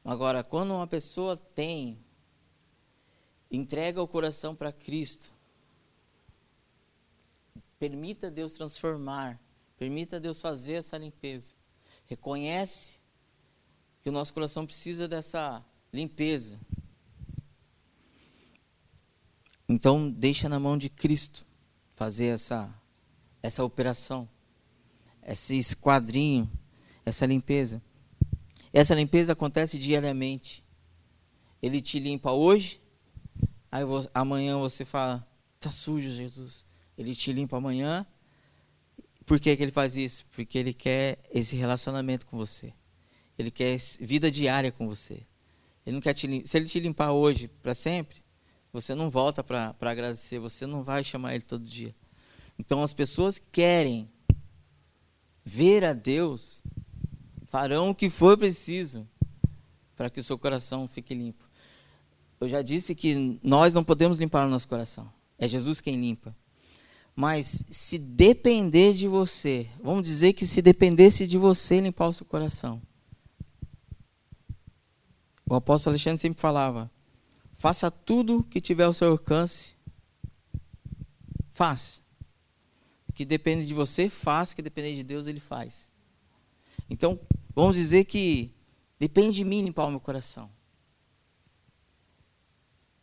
Agora, 0.04 0.42
quando 0.42 0.74
uma 0.74 0.88
pessoa 0.88 1.36
tem, 1.36 2.00
entrega 3.52 4.02
o 4.02 4.08
coração 4.08 4.56
para 4.56 4.72
Cristo, 4.72 5.34
permita 7.78 8.32
Deus 8.32 8.54
transformar, 8.54 9.38
permita 9.78 10.22
Deus 10.22 10.42
fazer 10.42 10.76
essa 10.76 10.98
limpeza. 10.98 11.54
Reconhece 12.06 13.02
que 14.02 14.08
o 14.08 14.12
nosso 14.12 14.34
coração 14.34 14.66
precisa 14.66 15.06
dessa 15.06 15.64
limpeza. 15.92 16.58
Então, 19.70 20.10
deixa 20.10 20.50
na 20.50 20.60
mão 20.60 20.76
de 20.76 20.90
Cristo 20.90 21.46
fazer 21.96 22.26
essa 22.26 22.74
essa 23.42 23.64
operação, 23.64 24.28
esse 25.26 25.58
esquadrinho, 25.58 26.50
essa 27.06 27.26
limpeza. 27.26 27.82
Essa 28.74 28.94
limpeza 28.94 29.34
acontece 29.34 29.78
diariamente. 29.78 30.64
Ele 31.62 31.82
te 31.82 32.00
limpa 32.00 32.32
hoje, 32.32 32.82
aí 33.72 33.84
amanhã 34.14 34.58
você 34.58 34.84
fala, 34.84 35.26
tá 35.60 35.72
sujo, 35.72 36.10
Jesus. 36.10 36.66
Ele 36.98 37.16
te 37.16 37.32
limpa 37.32 37.58
amanhã. 37.58 38.06
Por 39.26 39.40
que, 39.40 39.56
que 39.56 39.64
ele 39.64 39.72
faz 39.72 39.96
isso? 39.96 40.26
Porque 40.32 40.58
ele 40.58 40.74
quer 40.74 41.20
esse 41.32 41.56
relacionamento 41.56 42.26
com 42.26 42.38
você. 42.38 42.74
Ele 43.38 43.52
quer 43.52 43.80
vida 44.02 44.30
diária 44.30 44.72
com 44.72 44.88
você. 44.88 45.22
Ele 45.86 45.96
não 45.96 46.02
quer 46.02 46.14
te 46.14 46.44
Se 46.46 46.58
ele 46.58 46.66
te 46.66 46.80
limpar 46.80 47.12
hoje 47.12 47.48
para 47.48 47.74
sempre, 47.74 48.22
você 48.72 48.94
não 48.94 49.10
volta 49.10 49.44
para 49.44 49.76
agradecer, 49.80 50.40
você 50.40 50.66
não 50.66 50.84
vai 50.84 51.04
chamar 51.04 51.36
ele 51.36 51.44
todo 51.44 51.64
dia. 51.64 51.96
Então 52.58 52.84
as 52.84 52.94
pessoas 52.94 53.38
que 53.38 53.48
querem 53.52 54.10
ver 55.44 55.84
a 55.84 55.94
Deus 55.94 56.62
farão 57.48 57.90
o 57.90 57.96
que 57.96 58.10
for 58.10 58.38
preciso 58.38 59.08
para 59.96 60.10
que 60.10 60.20
o 60.20 60.24
seu 60.24 60.38
coração 60.38 60.88
fique 60.88 61.14
limpo. 61.14 61.44
Eu 62.40 62.48
já 62.48 62.62
disse 62.62 62.96
que 62.96 63.40
nós 63.44 63.74
não 63.74 63.84
podemos 63.84 64.20
limpar 64.20 64.46
o 64.46 64.50
nosso 64.50 64.68
coração. 64.68 65.12
É 65.38 65.48
Jesus 65.48 65.82
quem 65.82 66.00
limpa. 66.00 66.36
Mas 67.16 67.66
se 67.70 67.98
depender 67.98 68.94
de 68.94 69.08
você, 69.08 69.68
vamos 69.84 70.04
dizer 70.04 70.34
que 70.34 70.48
se 70.48 70.62
dependesse 70.62 71.28
de 71.28 71.38
você 71.38 71.82
limpar 71.82 72.08
o 72.08 72.14
seu 72.14 72.26
coração. 72.26 72.82
O 75.50 75.56
apóstolo 75.56 75.94
Alexandre 75.94 76.22
sempre 76.22 76.40
falava: 76.40 76.90
faça 77.60 77.92
tudo 77.92 78.44
que 78.44 78.60
tiver 78.60 78.86
ao 78.86 78.94
seu 78.94 79.12
alcance. 79.12 79.76
Faça. 81.52 82.02
Que 83.14 83.24
depende 83.24 83.68
de 83.68 83.76
você, 83.76 84.10
faça. 84.10 84.56
Que 84.56 84.64
depende 84.64 84.96
de 84.96 85.04
Deus, 85.04 85.28
ele 85.28 85.40
faz. 85.40 85.92
Então, 86.90 87.20
Vamos 87.60 87.76
dizer 87.76 88.06
que 88.06 88.54
depende 88.98 89.36
de 89.36 89.44
mim 89.44 89.62
limpar 89.62 89.86
o 89.86 89.90
meu 89.90 90.00
coração. 90.00 90.50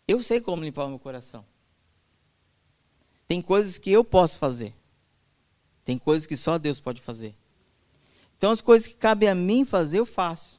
Eu 0.08 0.22
sei 0.22 0.40
como 0.40 0.64
limpar 0.64 0.86
o 0.86 0.88
meu 0.88 0.98
coração. 0.98 1.44
Tem 3.28 3.42
coisas 3.42 3.76
que 3.76 3.90
eu 3.90 4.02
posso 4.02 4.38
fazer. 4.38 4.72
Tem 5.84 5.98
coisas 5.98 6.26
que 6.26 6.38
só 6.38 6.56
Deus 6.56 6.80
pode 6.80 7.02
fazer. 7.02 7.34
Então 8.38 8.50
as 8.50 8.62
coisas 8.62 8.86
que 8.86 8.94
cabem 8.94 9.28
a 9.28 9.34
mim 9.34 9.66
fazer, 9.66 9.98
eu 9.98 10.06
faço. 10.06 10.58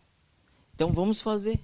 Então 0.76 0.92
vamos 0.92 1.20
fazer. 1.20 1.60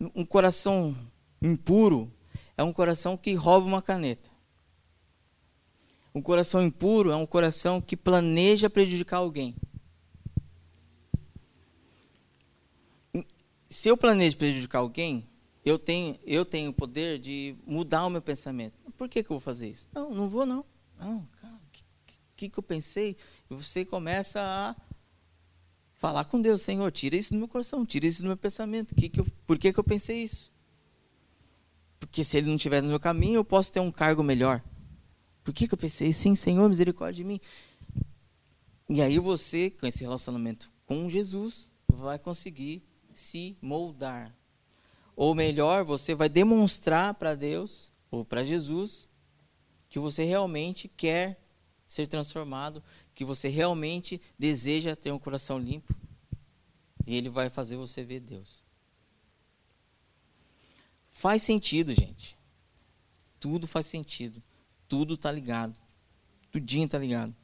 Um 0.00 0.24
coração 0.24 0.96
impuro 1.42 2.12
é 2.56 2.62
um 2.62 2.72
coração 2.72 3.16
que 3.16 3.34
rouba 3.34 3.66
uma 3.66 3.82
caneta. 3.82 4.28
Um 6.14 6.22
coração 6.22 6.62
impuro 6.62 7.10
é 7.10 7.16
um 7.16 7.26
coração 7.26 7.80
que 7.80 7.96
planeja 7.96 8.70
prejudicar 8.70 9.18
alguém. 9.18 9.54
Se 13.68 13.88
eu 13.88 13.96
planejo 13.96 14.36
prejudicar 14.36 14.78
alguém, 14.78 15.28
eu 15.64 15.78
tenho, 15.78 16.18
eu 16.24 16.44
tenho 16.44 16.70
o 16.70 16.74
poder 16.74 17.18
de 17.18 17.54
mudar 17.66 18.06
o 18.06 18.10
meu 18.10 18.22
pensamento. 18.22 18.74
Por 18.96 19.08
que, 19.08 19.22
que 19.22 19.30
eu 19.30 19.34
vou 19.34 19.40
fazer 19.40 19.68
isso? 19.68 19.88
Não, 19.92 20.10
não 20.10 20.28
vou 20.28 20.46
não. 20.46 20.64
Não, 20.98 21.18
o 21.18 21.70
que, 21.70 21.84
que, 22.34 22.48
que 22.48 22.58
eu 22.58 22.62
pensei? 22.62 23.16
Você 23.48 23.84
começa 23.84 24.40
a 24.40 24.74
falar 25.98 26.24
com 26.24 26.40
Deus, 26.40 26.62
Senhor, 26.62 26.90
tira 26.90 27.16
isso 27.16 27.32
do 27.34 27.38
meu 27.38 27.48
coração, 27.48 27.84
tira 27.84 28.06
isso 28.06 28.22
do 28.22 28.28
meu 28.28 28.36
pensamento. 28.36 28.94
Que 28.94 29.08
que 29.08 29.20
eu, 29.20 29.26
por 29.46 29.58
que, 29.58 29.72
que 29.72 29.78
eu 29.78 29.84
pensei 29.84 30.22
isso? 30.22 30.52
Porque 32.00 32.24
se 32.24 32.38
ele 32.38 32.46
não 32.46 32.56
estiver 32.56 32.80
no 32.80 32.88
meu 32.88 33.00
caminho, 33.00 33.36
eu 33.36 33.44
posso 33.44 33.70
ter 33.72 33.80
um 33.80 33.90
cargo 33.90 34.22
melhor. 34.22 34.62
Por 35.42 35.52
que, 35.52 35.66
que 35.66 35.74
eu 35.74 35.78
pensei, 35.78 36.12
sim, 36.12 36.34
Senhor, 36.34 36.68
misericórdia 36.68 37.22
de 37.22 37.24
mim? 37.24 37.40
E 38.88 39.02
aí 39.02 39.18
você, 39.18 39.70
com 39.70 39.86
esse 39.86 40.02
relacionamento 40.02 40.70
com 40.86 41.10
Jesus, 41.10 41.70
vai 41.86 42.18
conseguir 42.18 42.82
se 43.14 43.56
moldar. 43.60 44.34
Ou 45.16 45.34
melhor, 45.34 45.84
você 45.84 46.14
vai 46.14 46.28
demonstrar 46.28 47.14
para 47.14 47.34
Deus, 47.34 47.92
ou 48.10 48.24
para 48.24 48.44
Jesus, 48.44 49.08
que 49.88 49.98
você 49.98 50.24
realmente 50.24 50.88
quer 50.88 51.38
ser 51.86 52.06
transformado, 52.06 52.82
que 53.18 53.24
você 53.24 53.48
realmente 53.48 54.22
deseja 54.38 54.94
ter 54.94 55.10
um 55.10 55.18
coração 55.18 55.58
limpo. 55.58 55.92
E 57.04 57.16
Ele 57.16 57.28
vai 57.28 57.50
fazer 57.50 57.74
você 57.74 58.04
ver 58.04 58.20
Deus. 58.20 58.62
Faz 61.10 61.42
sentido, 61.42 61.92
gente. 61.92 62.38
Tudo 63.40 63.66
faz 63.66 63.86
sentido. 63.86 64.40
Tudo 64.86 65.14
está 65.14 65.32
ligado. 65.32 65.74
Tudinho 66.52 66.84
está 66.84 66.96
ligado. 66.96 67.34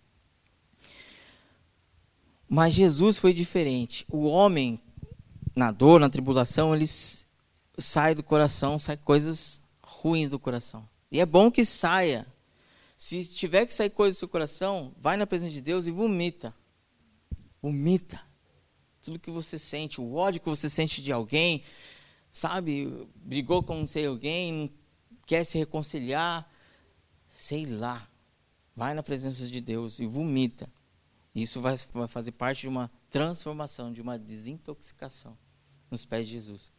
Mas 2.48 2.72
Jesus 2.72 3.18
foi 3.18 3.34
diferente. 3.34 4.06
O 4.08 4.26
homem, 4.28 4.80
na 5.56 5.72
dor, 5.72 5.98
na 5.98 6.08
tribulação, 6.08 6.72
ele 6.72 6.86
sai 7.76 8.14
do 8.14 8.22
coração, 8.22 8.78
sai 8.78 8.96
coisas 8.96 9.60
ruins 9.82 10.30
do 10.30 10.38
coração. 10.38 10.88
E 11.10 11.18
é 11.18 11.26
bom 11.26 11.50
que 11.50 11.64
saia. 11.64 12.32
Se 13.04 13.22
tiver 13.24 13.66
que 13.66 13.74
sair 13.74 13.90
coisas 13.90 14.16
do 14.16 14.18
seu 14.20 14.28
coração, 14.28 14.94
vai 14.98 15.16
na 15.16 15.26
presença 15.26 15.52
de 15.52 15.60
Deus 15.60 15.86
e 15.86 15.90
vomita. 15.90 16.54
Vomita. 17.60 18.18
Tudo 19.02 19.18
que 19.18 19.30
você 19.30 19.58
sente, 19.58 20.00
o 20.00 20.14
ódio 20.14 20.40
que 20.40 20.48
você 20.48 20.70
sente 20.70 21.02
de 21.02 21.12
alguém, 21.12 21.62
sabe? 22.32 23.06
Brigou 23.16 23.62
com 23.62 23.80
não 23.80 23.86
sei 23.86 24.06
alguém, 24.06 24.52
não 24.52 24.70
quer 25.26 25.44
se 25.44 25.58
reconciliar 25.58 26.50
sei 27.34 27.66
lá, 27.66 28.08
vai 28.76 28.94
na 28.94 29.02
presença 29.02 29.48
de 29.48 29.60
Deus 29.60 29.98
e 29.98 30.06
vomita. 30.06 30.72
Isso 31.34 31.60
vai 31.60 31.76
fazer 32.06 32.30
parte 32.30 32.60
de 32.60 32.68
uma 32.68 32.88
transformação, 33.10 33.92
de 33.92 34.00
uma 34.00 34.16
desintoxicação 34.16 35.36
nos 35.90 36.04
pés 36.04 36.28
de 36.28 36.34
Jesus. 36.34 36.72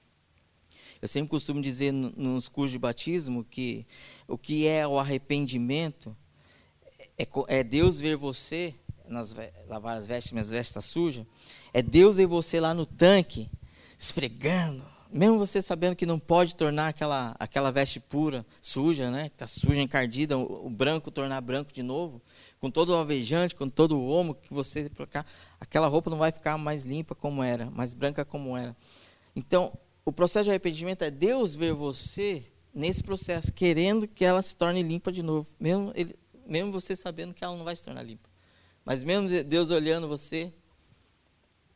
Eu 1.05 1.07
sempre 1.07 1.29
costumo 1.29 1.61
dizer 1.61 1.91
nos 1.93 2.47
cursos 2.47 2.71
de 2.71 2.79
batismo 2.79 3.43
que 3.43 3.85
o 4.27 4.39
que 4.39 4.67
é 4.67 4.87
o 4.87 4.97
arrependimento 4.97 6.17
é, 7.15 7.27
é 7.47 7.63
Deus 7.63 7.99
ver 7.99 8.15
você, 8.15 8.73
nas, 9.07 9.35
lavar 9.67 9.97
as 9.97 10.07
vestes, 10.07 10.31
minhas 10.31 10.49
vestes 10.49 10.69
estão 10.69 10.81
tá 10.81 10.87
sujas, 10.87 11.27
é 11.71 11.83
Deus 11.83 12.17
ver 12.17 12.25
você 12.25 12.59
lá 12.59 12.73
no 12.73 12.87
tanque, 12.87 13.51
esfregando, 13.99 14.83
mesmo 15.11 15.37
você 15.37 15.61
sabendo 15.61 15.95
que 15.95 16.07
não 16.07 16.17
pode 16.17 16.55
tornar 16.55 16.87
aquela, 16.87 17.35
aquela 17.37 17.71
veste 17.71 17.99
pura, 17.99 18.43
suja, 18.59 19.11
né? 19.11 19.29
Que 19.29 19.35
está 19.35 19.45
suja, 19.45 19.79
encardida, 19.79 20.35
o, 20.35 20.65
o, 20.65 20.69
branco 20.71 21.11
tornar 21.11 21.39
branco 21.39 21.71
de 21.71 21.83
novo, 21.83 22.19
com 22.59 22.71
todo 22.71 22.89
o 22.89 22.95
alvejante, 22.95 23.53
com 23.53 23.69
todo 23.69 23.95
o 23.95 24.09
omo 24.09 24.33
que 24.33 24.51
você 24.51 24.89
colocar, 24.89 25.23
aquela 25.59 25.85
roupa 25.85 26.09
não 26.09 26.17
vai 26.17 26.31
ficar 26.31 26.57
mais 26.57 26.81
limpa 26.81 27.13
como 27.13 27.43
era, 27.43 27.69
mais 27.69 27.93
branca 27.93 28.25
como 28.25 28.57
era. 28.57 28.75
Então, 29.35 29.71
o 30.05 30.11
processo 30.11 30.45
de 30.45 30.51
arrependimento 30.51 31.01
é 31.01 31.09
Deus 31.09 31.55
ver 31.55 31.73
você 31.73 32.45
nesse 32.73 33.03
processo, 33.03 33.51
querendo 33.51 34.07
que 34.07 34.23
ela 34.23 34.41
se 34.41 34.55
torne 34.55 34.83
limpa 34.83 35.11
de 35.11 35.23
novo, 35.23 35.49
mesmo, 35.59 35.91
ele, 35.95 36.15
mesmo 36.45 36.71
você 36.71 36.95
sabendo 36.95 37.33
que 37.33 37.43
ela 37.43 37.57
não 37.57 37.65
vai 37.65 37.75
se 37.75 37.83
tornar 37.83 38.03
limpa. 38.03 38.29
Mas 38.83 39.01
mesmo 39.01 39.27
Deus 39.45 39.71
olhando 39.71 40.07
você, 40.07 40.53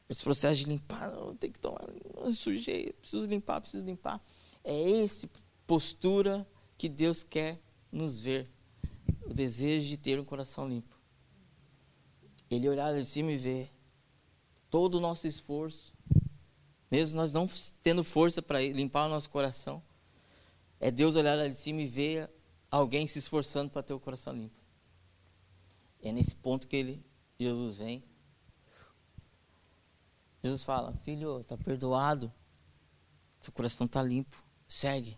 esse 0.07 0.23
processo 0.23 0.57
de 0.57 0.65
limpar, 0.65 1.11
tenho 1.39 1.53
que 1.53 1.59
tomar, 1.59 1.83
eu 2.17 2.33
sujei, 2.33 2.93
preciso 2.93 3.25
limpar, 3.27 3.61
preciso 3.61 3.83
limpar. 3.83 4.23
É 4.63 5.03
essa 5.03 5.27
postura 5.65 6.47
que 6.77 6.87
Deus 6.87 7.23
quer 7.23 7.59
nos 7.91 8.21
ver. 8.21 8.47
O 9.25 9.33
desejo 9.33 9.87
de 9.87 9.97
ter 9.97 10.19
um 10.19 10.25
coração 10.25 10.67
limpo. 10.67 10.97
Ele 12.49 12.67
olhar 12.67 12.95
de 12.95 13.05
cima 13.05 13.31
e 13.31 13.37
ver 13.37 13.71
todo 14.69 14.95
o 14.95 14.99
nosso 14.99 15.27
esforço, 15.27 15.93
mesmo 16.89 17.17
nós 17.17 17.34
não 17.34 17.47
tendo 17.84 18.04
força 18.04 18.41
para 18.41 18.62
limpar 18.62 19.06
o 19.06 19.10
nosso 19.10 19.30
coração, 19.30 19.82
é 20.80 20.89
Deus 20.89 21.15
olhar 21.15 21.36
lá 21.36 21.47
de 21.47 21.56
cima 21.56 21.82
e 21.82 21.88
ver 21.88 22.30
alguém 22.71 23.06
se 23.08 23.19
esforçando 23.19 23.69
para 23.69 23.84
ter 23.84 23.93
o 23.93 23.99
coração 23.99 24.34
limpo. 24.34 24.56
É 26.02 26.12
nesse 26.12 26.34
ponto 26.36 26.67
que 26.67 26.75
ele, 26.75 27.06
Jesus 27.38 27.78
vem 27.78 28.04
Jesus 30.43 30.63
fala: 30.63 30.93
Filho, 31.04 31.39
está 31.39 31.58
perdoado. 31.58 32.32
Seu 33.41 33.54
coração 33.54 33.86
está 33.86 34.02
limpo. 34.02 34.41
Segue. 34.67 35.17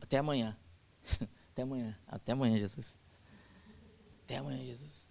Até 0.00 0.18
amanhã. 0.18 0.56
Até 1.52 1.62
amanhã. 1.62 1.98
Até 2.06 2.32
amanhã, 2.32 2.58
Jesus. 2.58 2.98
Até 4.24 4.36
amanhã, 4.36 4.64
Jesus. 4.64 5.08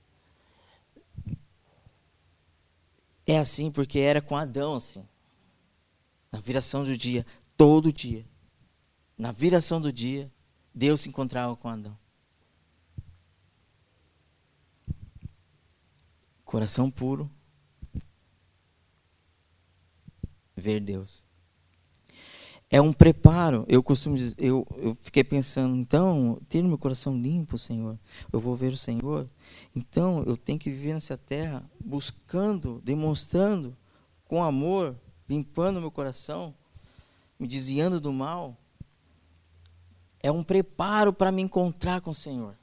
É 3.26 3.38
assim 3.38 3.72
porque 3.72 4.00
era 4.00 4.22
com 4.22 4.36
Adão 4.36 4.76
assim. 4.76 5.08
Na 6.32 6.40
viração 6.40 6.84
do 6.84 6.98
dia, 6.98 7.26
todo 7.58 7.92
dia. 7.92 8.26
Na 9.18 9.32
viração 9.32 9.82
do 9.82 9.92
dia, 9.92 10.32
Deus 10.74 11.02
se 11.02 11.10
encontrava 11.10 11.56
com 11.56 11.68
Adão. 11.68 11.98
Coração 16.46 16.90
puro. 16.90 17.30
Ver 20.56 20.80
Deus. 20.80 21.24
É 22.72 22.80
um 22.80 22.94
preparo. 22.94 23.66
Eu 23.68 23.82
costumo 23.82 24.16
dizer, 24.16 24.36
eu, 24.38 24.66
eu 24.78 24.98
fiquei 25.02 25.24
pensando, 25.24 25.76
então, 25.76 26.40
ter 26.48 26.64
meu 26.64 26.78
coração 26.78 27.20
limpo, 27.20 27.58
Senhor. 27.58 27.98
Eu 28.32 28.40
vou 28.40 28.56
ver 28.56 28.74
o 28.74 28.78
Senhor. 28.78 29.28
Então, 29.76 30.24
eu 30.24 30.38
tenho 30.38 30.60
que 30.60 30.70
viver 30.70 30.94
nessa 30.94 31.18
terra 31.18 31.70
buscando, 31.84 32.80
demonstrando 32.84 33.76
com 34.26 34.44
amor, 34.44 34.96
limpando 35.30 35.80
meu 35.80 35.92
coração, 35.92 36.56
me 37.38 37.48
desviando 37.48 38.02
do 38.02 38.12
mal. 38.12 38.58
É 40.22 40.32
um 40.32 40.44
preparo 40.44 41.14
para 41.14 41.32
me 41.32 41.42
encontrar 41.42 42.02
com 42.02 42.10
o 42.10 42.16
Senhor. 42.16 42.58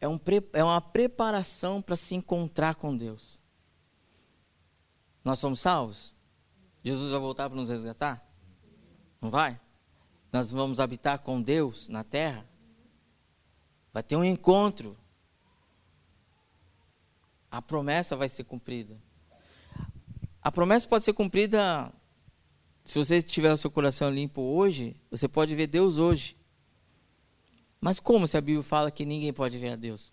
É, 0.00 0.08
um, 0.08 0.18
é 0.52 0.64
uma 0.64 0.80
preparação 0.80 1.82
para 1.82 1.94
se 1.94 2.14
encontrar 2.14 2.74
com 2.76 2.96
Deus. 2.96 3.40
Nós 5.22 5.38
somos 5.38 5.60
salvos? 5.60 6.14
Jesus 6.82 7.10
vai 7.10 7.20
voltar 7.20 7.48
para 7.48 7.56
nos 7.56 7.68
resgatar? 7.68 8.24
Não 9.20 9.30
vai? 9.30 9.60
Nós 10.32 10.52
vamos 10.52 10.80
habitar 10.80 11.18
com 11.18 11.40
Deus 11.42 11.88
na 11.88 12.04
terra? 12.04 12.46
Vai 13.92 14.02
ter 14.02 14.16
um 14.16 14.24
encontro. 14.24 14.96
A 17.50 17.60
promessa 17.62 18.16
vai 18.16 18.28
ser 18.28 18.44
cumprida. 18.44 18.96
A 20.46 20.52
promessa 20.52 20.86
pode 20.86 21.04
ser 21.04 21.12
cumprida 21.12 21.92
se 22.84 23.00
você 23.00 23.20
tiver 23.20 23.52
o 23.52 23.56
seu 23.56 23.68
coração 23.68 24.08
limpo 24.08 24.40
hoje, 24.40 24.94
você 25.10 25.26
pode 25.26 25.52
ver 25.56 25.66
Deus 25.66 25.98
hoje. 25.98 26.36
Mas 27.80 27.98
como 27.98 28.28
se 28.28 28.36
a 28.36 28.40
Bíblia 28.40 28.62
fala 28.62 28.92
que 28.92 29.04
ninguém 29.04 29.32
pode 29.32 29.58
ver 29.58 29.70
a 29.70 29.74
Deus? 29.76 30.12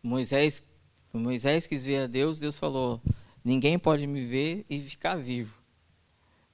Moisés, 0.00 0.62
Moisés 1.12 1.66
quis 1.66 1.84
ver 1.84 2.04
a 2.04 2.06
Deus, 2.06 2.38
Deus 2.38 2.56
falou: 2.56 3.02
ninguém 3.44 3.76
pode 3.80 4.06
me 4.06 4.24
ver 4.24 4.64
e 4.70 4.80
ficar 4.80 5.16
vivo. 5.16 5.60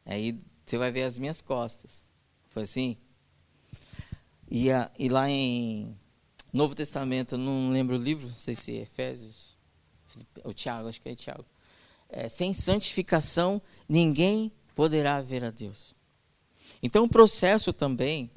Aí 0.07 0.43
você 0.65 0.79
vai 0.79 0.91
ver 0.91 1.03
as 1.03 1.19
minhas 1.19 1.43
costas. 1.43 2.07
Foi 2.49 2.63
assim? 2.63 2.97
E, 4.51 4.73
a, 4.73 4.91
e 4.99 5.11
lá 5.11 5.29
em 5.29 5.95
Novo 6.51 6.75
Testamento, 6.75 7.37
não 7.37 7.69
lembro 7.69 7.97
o 7.97 8.03
livro, 8.03 8.27
não 8.27 8.35
sei 8.35 8.55
se 8.55 8.79
é 8.79 8.81
Efésios, 8.81 9.59
ou 10.43 10.55
Tiago, 10.55 10.89
acho 10.89 11.03
que 11.03 11.11
é 11.11 11.15
Tiago. 11.15 11.45
É, 12.09 12.29
sem 12.29 12.53
santificação, 12.53 13.61
ninguém 13.89 14.53
poderá 14.75 15.21
ver 15.21 15.45
a 15.45 15.51
Deus. 15.51 15.95
Então, 16.83 17.05
o 17.05 17.09
processo 17.09 17.73
também, 17.73 18.31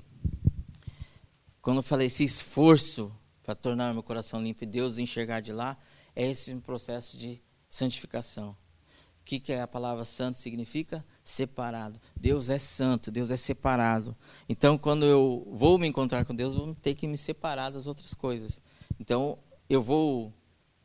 quando 1.61 1.77
eu 1.77 1.83
falei 1.83 2.07
esse 2.07 2.23
esforço 2.23 3.15
para 3.43 3.55
tornar 3.55 3.93
meu 3.93 4.03
coração 4.03 4.41
limpo 4.41 4.63
e 4.63 4.67
Deus 4.67 4.97
enxergar 4.97 5.39
de 5.39 5.51
lá, 5.51 5.77
é 6.15 6.29
esse 6.29 6.53
processo 6.55 7.17
de 7.17 7.41
santificação 7.69 8.55
que, 9.29 9.39
que 9.39 9.53
é 9.53 9.61
a 9.61 9.67
palavra 9.67 10.03
santo 10.05 10.39
significa? 10.39 11.05
Separado. 11.23 12.01
Deus 12.19 12.49
é 12.49 12.57
santo, 12.57 13.11
Deus 13.11 13.29
é 13.29 13.37
separado. 13.37 14.17
Então, 14.47 14.75
quando 14.75 15.05
eu 15.05 15.47
vou 15.51 15.77
me 15.77 15.87
encontrar 15.87 16.25
com 16.25 16.33
Deus, 16.33 16.55
eu 16.55 16.65
vou 16.65 16.73
ter 16.73 16.95
que 16.95 17.07
me 17.07 17.15
separar 17.15 17.69
das 17.69 17.85
outras 17.85 18.15
coisas. 18.15 18.59
Então, 18.99 19.37
eu 19.69 19.83
vou 19.83 20.33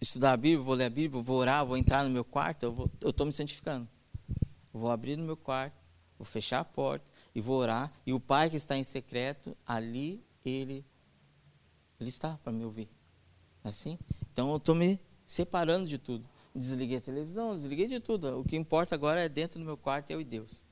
estudar 0.05 0.33
a 0.33 0.37
Bíblia, 0.37 0.61
vou 0.63 0.75
ler 0.75 0.85
a 0.85 0.91
Bíblia, 0.91 1.23
vou 1.23 1.37
orar, 1.39 1.65
vou 1.67 1.77
entrar 1.77 2.05
no 2.05 2.11
meu 2.11 2.25
quarto, 2.25 2.91
eu 3.01 3.11
estou 3.11 3.27
me 3.27 3.33
santificando. 3.33 3.89
vou 4.73 4.91
abrir 4.91 5.17
no 5.17 5.25
meu 5.25 5.37
quarto, 5.37 5.75
vou 6.19 6.25
fechar 6.25 6.61
a 6.61 6.65
porta 6.65 7.11
e 7.35 7.41
vou 7.41 7.57
orar. 7.59 7.93
E 8.07 8.13
o 8.13 8.21
Pai 8.21 8.51
que 8.51 8.57
está 8.57 8.77
em 8.77 8.85
secreto, 8.85 9.57
ali 9.67 10.25
ele, 10.45 10.85
ele 11.99 12.09
está 12.09 12.39
para 12.43 12.53
me 12.53 12.65
ouvir. 12.65 12.89
Assim? 13.63 13.99
Então, 14.33 14.51
eu 14.51 14.59
estou 14.59 14.75
me 14.75 15.01
separando 15.27 15.87
de 15.87 15.99
tudo. 15.99 16.29
Desliguei 16.55 16.99
a 16.99 17.01
televisão, 17.01 17.55
desliguei 17.55 17.89
de 17.89 17.99
tudo. 17.99 18.41
O 18.41 18.45
que 18.45 18.57
importa 18.57 18.95
agora 18.95 19.21
é 19.21 19.29
dentro 19.29 19.59
do 19.59 19.65
meu 19.65 19.77
quarto, 19.77 20.11
eu 20.11 20.21
e 20.21 20.25
Deus. 20.25 20.67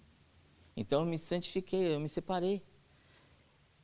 Então 0.76 1.00
eu 1.00 1.06
me 1.06 1.18
santifiquei, 1.18 1.94
eu 1.94 2.00
me 2.00 2.08
separei. 2.08 2.62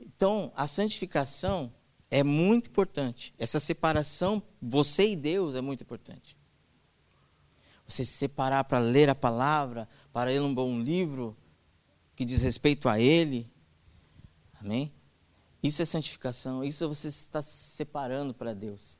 Então, 0.01 0.53
a 0.55 0.69
santificação 0.69 1.73
é 2.11 2.23
muito 2.23 2.68
importante. 2.68 3.35
Essa 3.38 3.61
separação, 3.61 4.42
você 4.61 5.11
e 5.11 5.16
Deus, 5.16 5.55
é 5.55 5.61
muito 5.61 5.83
importante. 5.83 6.37
Você 7.87 8.05
se 8.05 8.12
separar 8.12 8.64
para 8.64 8.79
ler 8.79 9.09
a 9.09 9.14
palavra, 9.14 9.88
para 10.12 10.31
ler 10.31 10.42
um 10.42 10.55
bom 10.55 10.81
livro 10.81 11.37
que 12.14 12.25
diz 12.25 12.40
respeito 12.40 12.88
a 12.88 13.01
Ele. 13.01 13.51
Amém? 14.61 14.92
Isso 15.62 15.83
é 15.83 15.85
santificação, 15.85 16.64
isso 16.64 16.88
você 16.88 17.09
está 17.09 17.42
se 17.42 17.77
separando 17.77 18.35
para 18.35 18.55
Deus 18.55 18.99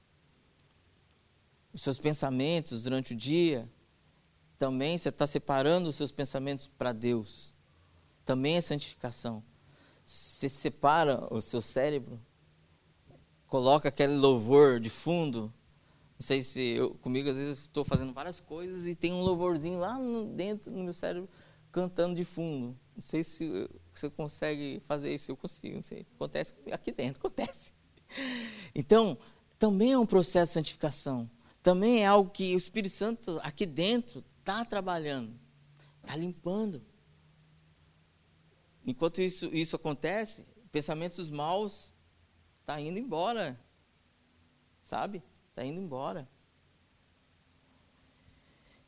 os 1.73 1.83
seus 1.83 1.99
pensamentos 1.99 2.83
durante 2.83 3.13
o 3.13 3.17
dia, 3.17 3.69
também 4.59 4.99
você 4.99 5.11
está 5.11 5.27
separando 5.27 5.89
os 5.89 5.97
seus 5.97 6.11
pensamentos 6.11 6.67
para 6.67 6.93
Deus. 6.93 7.55
Também 8.25 8.57
é 8.57 8.61
santificação. 8.61 9.43
Você 10.05 10.49
separa 10.49 11.33
o 11.33 11.41
seu 11.41 11.63
cérebro, 11.63 12.21
coloca 13.49 13.89
aquele 13.89 14.15
louvor 14.15 14.79
de 14.79 14.89
fundo. 14.89 15.53
Não 16.19 16.25
sei 16.25 16.43
se 16.43 16.75
eu, 16.75 16.91
comigo 16.97 17.29
às 17.29 17.37
vezes 17.37 17.61
estou 17.63 17.85
fazendo 17.85 18.13
várias 18.13 18.39
coisas 18.39 18.87
e 18.87 18.95
tem 18.95 19.13
um 19.13 19.23
louvorzinho 19.23 19.81
lá 19.81 19.99
no, 19.99 20.25
dentro 20.25 20.71
do 20.71 20.79
meu 20.79 20.93
cérebro 20.93 21.29
cantando 21.73 22.15
de 22.15 22.25
fundo. 22.25 22.77
Não 22.97 23.03
sei 23.03 23.25
se 23.25 23.69
você 23.93 24.09
consegue 24.09 24.81
fazer 24.87 25.13
isso, 25.13 25.33
eu 25.33 25.37
consigo, 25.37 25.77
não 25.77 25.83
sei. 25.83 26.07
Acontece 26.15 26.55
aqui 26.71 26.93
dentro, 26.93 27.19
acontece. 27.27 27.73
Então, 28.75 29.19
também 29.59 29.93
é 29.93 29.99
um 29.99 30.07
processo 30.07 30.51
de 30.51 30.55
santificação 30.55 31.29
também 31.69 32.03
é 32.03 32.07
algo 32.07 32.31
que 32.31 32.55
o 32.55 32.59
Espírito 32.59 32.95
Santo 32.95 33.39
aqui 33.43 33.67
dentro 33.67 34.25
está 34.41 34.65
trabalhando, 34.65 35.39
está 36.01 36.17
limpando. 36.17 36.83
Enquanto 38.87 39.21
isso, 39.21 39.55
isso 39.55 39.77
acontece, 39.77 40.47
pensamentos 40.73 41.29
maus 41.29 41.93
está 42.69 42.79
indo 42.79 42.99
embora, 42.99 43.59
sabe? 44.85 45.23
Está 45.49 45.65
indo 45.65 45.81
embora. 45.81 46.29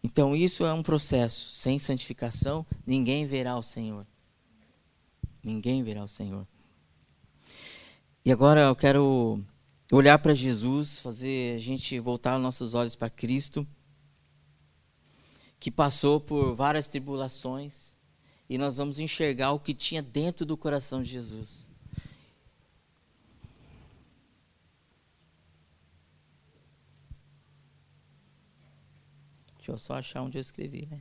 Então 0.05 0.37
isso 0.37 0.67
é 0.67 0.73
um 0.75 0.83
processo. 0.83 1.55
Sem 1.55 1.79
santificação, 1.79 2.67
ninguém 2.87 3.27
verá 3.27 3.57
o 3.57 3.63
Senhor. 3.63 4.07
Ninguém 5.43 5.83
verá 5.83 6.05
o 6.05 6.09
Senhor. 6.09 6.47
E 8.23 8.31
agora 8.31 8.61
eu 8.61 8.77
quero 8.77 9.43
olhar 9.91 10.19
para 10.19 10.35
Jesus, 10.35 11.01
fazer 11.01 11.57
a 11.57 11.59
gente 11.59 11.99
voltar 11.99 12.37
os 12.37 12.43
nossos 12.43 12.75
olhos 12.75 12.95
para 12.95 13.09
Cristo, 13.09 13.67
que 15.59 15.71
passou 15.71 16.21
por 16.21 16.55
várias 16.55 16.87
tribulações, 16.87 17.97
e 18.47 18.59
nós 18.59 18.77
vamos 18.77 18.99
enxergar 18.99 19.53
o 19.53 19.59
que 19.59 19.73
tinha 19.73 20.03
dentro 20.03 20.45
do 20.45 20.55
coração 20.55 21.03
de 21.03 21.09
Jesus. 21.09 21.70
Deixa 29.71 29.85
eu 29.85 29.87
só 29.87 29.95
achar 29.95 30.23
onde 30.23 30.37
eu 30.37 30.41
escrevi, 30.41 30.85
né? 30.87 31.01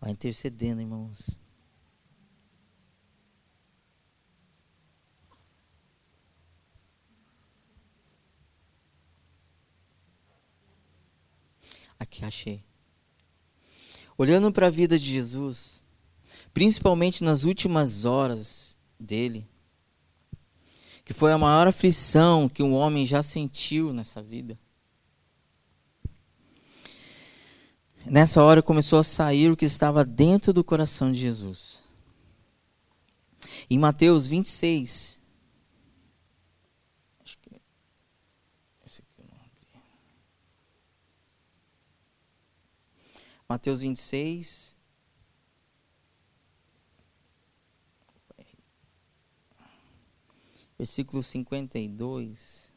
Vai 0.00 0.12
intercedendo, 0.12 0.80
irmãos. 0.80 1.38
Aqui 11.98 12.24
achei. 12.24 12.64
Olhando 14.16 14.50
para 14.50 14.68
a 14.68 14.70
vida 14.70 14.98
de 14.98 15.04
Jesus, 15.04 15.79
principalmente 16.52 17.22
nas 17.22 17.44
últimas 17.44 18.04
horas 18.04 18.76
dele, 18.98 19.46
que 21.04 21.12
foi 21.12 21.32
a 21.32 21.38
maior 21.38 21.66
aflição 21.66 22.48
que 22.48 22.62
um 22.62 22.74
homem 22.74 23.06
já 23.06 23.22
sentiu 23.22 23.92
nessa 23.92 24.22
vida. 24.22 24.58
Nessa 28.06 28.42
hora 28.42 28.62
começou 28.62 28.98
a 28.98 29.04
sair 29.04 29.50
o 29.50 29.56
que 29.56 29.64
estava 29.64 30.04
dentro 30.04 30.52
do 30.52 30.64
coração 30.64 31.12
de 31.12 31.20
Jesus. 31.20 31.82
Em 33.68 33.78
Mateus 33.78 34.26
26, 34.26 35.20
acho 37.24 37.38
que 37.38 37.50
esse 38.84 39.02
aqui 39.02 39.20
eu 39.20 39.24
não. 39.26 39.80
Mateus 43.48 43.80
26, 43.80 44.76
Versículo 50.80 51.22
52. 51.22 52.72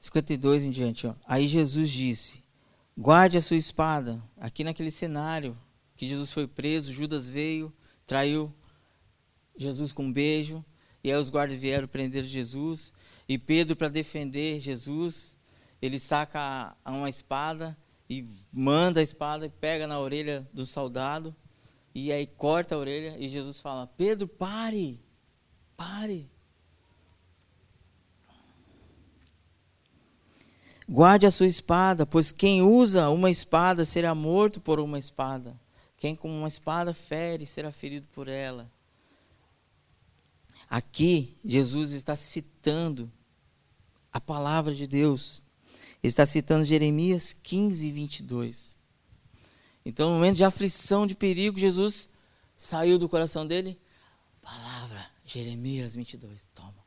Cinquenta 0.00 0.32
e 0.32 0.38
dois 0.38 0.64
em 0.64 0.70
diante. 0.70 1.06
Ó. 1.06 1.14
Aí 1.26 1.46
Jesus 1.46 1.90
disse: 1.90 2.42
Guarde 2.96 3.36
a 3.36 3.42
sua 3.42 3.58
espada. 3.58 4.24
Aqui 4.38 4.64
naquele 4.64 4.90
cenário 4.90 5.54
que 5.94 6.08
Jesus 6.08 6.32
foi 6.32 6.48
preso, 6.48 6.94
Judas 6.94 7.28
veio, 7.28 7.70
traiu 8.06 8.50
Jesus 9.58 9.92
com 9.92 10.04
um 10.04 10.12
beijo, 10.12 10.64
e 11.04 11.10
aí 11.10 11.18
os 11.18 11.28
guardas 11.28 11.58
vieram 11.58 11.88
prender 11.88 12.24
Jesus, 12.24 12.92
e 13.28 13.36
Pedro, 13.36 13.76
para 13.76 13.88
defender 13.88 14.58
Jesus, 14.58 15.36
ele 15.82 15.98
saca 15.98 16.74
uma 16.86 17.10
espada 17.10 17.76
e 18.08 18.26
manda 18.52 19.00
a 19.00 19.02
espada 19.02 19.44
e 19.44 19.50
pega 19.50 19.86
na 19.86 20.00
orelha 20.00 20.48
do 20.52 20.64
soldado, 20.64 21.34
e 21.94 22.12
aí 22.12 22.26
corta 22.26 22.74
a 22.74 22.78
orelha, 22.78 23.16
e 23.18 23.28
Jesus 23.28 23.60
fala: 23.60 23.86
Pedro, 23.86 24.28
pare, 24.28 25.00
pare. 25.76 26.30
Guarde 30.88 31.26
a 31.26 31.30
sua 31.30 31.46
espada, 31.46 32.06
pois 32.06 32.32
quem 32.32 32.62
usa 32.62 33.10
uma 33.10 33.30
espada 33.30 33.84
será 33.84 34.14
morto 34.14 34.58
por 34.58 34.80
uma 34.80 34.98
espada. 34.98 35.54
Quem 35.98 36.16
com 36.16 36.30
uma 36.30 36.48
espada 36.48 36.94
fere 36.94 37.44
será 37.44 37.70
ferido 37.70 38.06
por 38.14 38.26
ela. 38.26 38.70
Aqui, 40.68 41.36
Jesus 41.44 41.92
está 41.92 42.14
citando 42.14 43.10
a 44.12 44.20
palavra 44.20 44.74
de 44.74 44.86
Deus. 44.86 45.42
Ele 46.02 46.10
está 46.10 46.26
citando 46.26 46.64
Jeremias 46.64 47.32
15, 47.32 47.90
22. 47.90 48.76
Então, 49.84 50.10
no 50.10 50.16
momento 50.16 50.36
de 50.36 50.44
aflição, 50.44 51.06
de 51.06 51.14
perigo, 51.14 51.58
Jesus 51.58 52.10
saiu 52.54 52.98
do 52.98 53.08
coração 53.08 53.46
dele. 53.46 53.80
Palavra, 54.42 55.06
Jeremias 55.24 55.94
22. 55.94 56.46
Toma. 56.54 56.84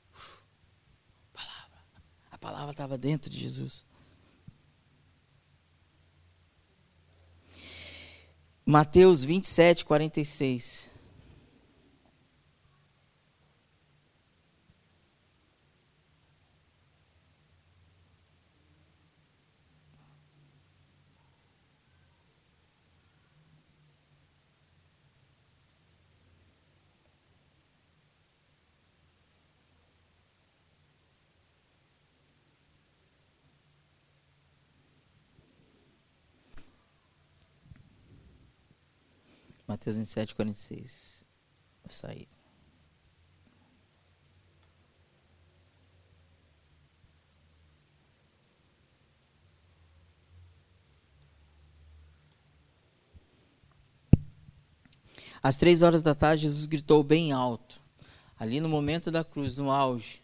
Palavra. 1.33 1.79
A 2.29 2.37
palavra 2.37 2.71
estava 2.71 2.97
dentro 2.97 3.29
de 3.29 3.39
Jesus. 3.39 3.83
Mateus 8.63 9.23
27, 9.23 9.83
46. 9.85 10.90
Mateus 39.71 39.95
27, 39.95 40.35
46. 40.35 41.23
Vou 41.81 41.89
sair. 41.89 42.27
Às 55.41 55.55
três 55.55 55.81
horas 55.81 56.01
da 56.01 56.13
tarde, 56.13 56.43
Jesus 56.43 56.65
gritou 56.65 57.01
bem 57.01 57.31
alto. 57.31 57.81
Ali 58.37 58.59
no 58.59 58.67
momento 58.67 59.09
da 59.09 59.23
cruz, 59.23 59.55
no 59.55 59.71
auge, 59.71 60.21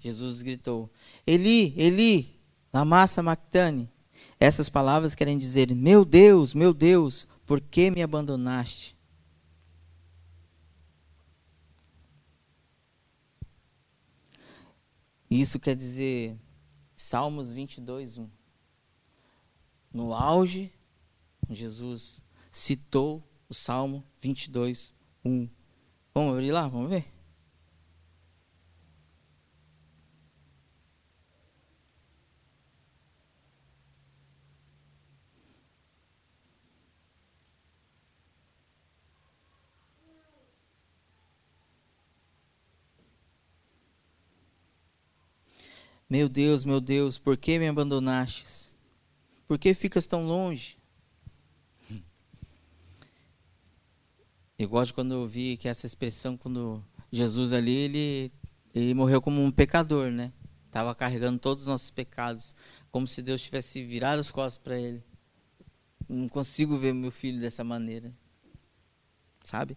Jesus 0.00 0.42
gritou: 0.42 0.90
Eli, 1.24 1.72
Eli, 1.76 2.40
lama 2.72 3.06
sabachthani. 3.06 3.88
Essas 4.40 4.68
palavras 4.68 5.14
querem 5.14 5.38
dizer: 5.38 5.72
Meu 5.72 6.04
Deus, 6.04 6.52
meu 6.54 6.74
Deus, 6.74 7.28
por 7.46 7.60
que 7.60 7.90
me 7.90 8.02
abandonaste? 8.02 8.96
Isso 15.30 15.58
quer 15.58 15.74
dizer 15.74 16.38
Salmos 16.94 17.52
22, 17.52 18.18
1. 18.18 18.30
No 19.92 20.14
auge, 20.14 20.72
Jesus 21.50 22.24
citou 22.50 23.22
o 23.48 23.54
Salmo 23.54 24.04
22, 24.20 24.94
1. 25.24 25.48
Vamos 26.14 26.34
abrir 26.34 26.52
lá? 26.52 26.68
Vamos 26.68 26.90
ver? 26.90 27.13
Meu 46.14 46.28
Deus, 46.28 46.64
meu 46.64 46.80
Deus, 46.80 47.18
por 47.18 47.36
que 47.36 47.58
me 47.58 47.66
abandonastes? 47.66 48.70
Por 49.48 49.58
que 49.58 49.74
ficas 49.74 50.06
tão 50.06 50.24
longe? 50.24 50.78
Eu 54.56 54.68
gosto 54.68 54.94
quando 54.94 55.12
eu 55.12 55.26
vi 55.26 55.56
que 55.56 55.66
essa 55.66 55.86
expressão, 55.86 56.36
quando 56.36 56.80
Jesus 57.10 57.52
ali, 57.52 57.74
ele, 57.74 58.32
ele 58.72 58.94
morreu 58.94 59.20
como 59.20 59.42
um 59.42 59.50
pecador, 59.50 60.12
né? 60.12 60.32
Estava 60.66 60.94
carregando 60.94 61.40
todos 61.40 61.64
os 61.64 61.68
nossos 61.68 61.90
pecados, 61.90 62.54
como 62.92 63.08
se 63.08 63.20
Deus 63.20 63.42
tivesse 63.42 63.84
virado 63.84 64.20
as 64.20 64.30
costas 64.30 64.62
para 64.62 64.78
ele. 64.78 65.02
Não 66.08 66.28
consigo 66.28 66.78
ver 66.78 66.94
meu 66.94 67.10
filho 67.10 67.40
dessa 67.40 67.64
maneira, 67.64 68.14
sabe? 69.42 69.76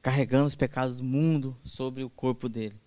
Carregando 0.00 0.46
os 0.46 0.54
pecados 0.54 0.96
do 0.96 1.04
mundo 1.04 1.54
sobre 1.62 2.02
o 2.02 2.08
corpo 2.08 2.48
dele. 2.48 2.80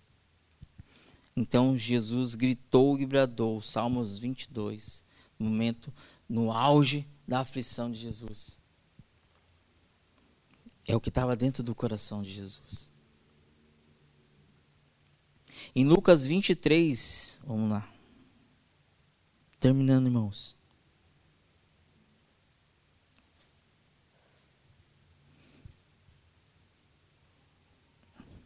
Então 1.34 1.76
Jesus 1.76 2.34
gritou 2.34 2.98
e 2.98 3.06
bradou, 3.06 3.60
Salmos 3.62 4.18
22, 4.18 5.04
no 5.38 5.48
momento, 5.48 5.92
no 6.28 6.52
auge 6.52 7.08
da 7.26 7.40
aflição 7.40 7.90
de 7.90 7.98
Jesus. 7.98 8.58
É 10.86 10.94
o 10.94 11.00
que 11.00 11.08
estava 11.08 11.34
dentro 11.34 11.62
do 11.62 11.74
coração 11.74 12.22
de 12.22 12.30
Jesus. 12.30 12.90
Em 15.74 15.86
Lucas 15.86 16.26
23, 16.26 17.40
vamos 17.46 17.70
lá. 17.70 17.88
Terminando, 19.58 20.06
irmãos. 20.06 20.56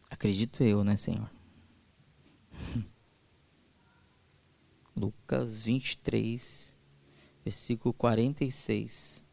Acredito 0.09 0.63
eu, 0.63 0.83
né, 0.83 0.95
Senhor? 0.95 1.36
Lucas 4.97 5.61
23, 5.61 6.75
versículo 7.45 7.93
46. 7.93 9.23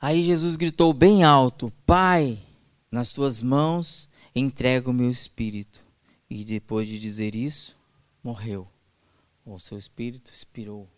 Aí 0.00 0.24
Jesus 0.24 0.56
gritou 0.56 0.92
bem 0.92 1.22
alto: 1.22 1.72
Pai, 1.86 2.44
nas 2.90 3.12
tuas 3.12 3.40
mãos 3.40 4.10
entrego 4.34 4.90
o 4.90 4.94
meu 4.94 5.08
espírito. 5.08 5.80
E 6.28 6.44
depois 6.44 6.88
de 6.88 6.98
dizer 6.98 7.36
isso, 7.36 7.78
morreu. 8.20 8.66
O 9.46 9.60
seu 9.60 9.78
espírito 9.78 10.32
expirou. 10.32 10.88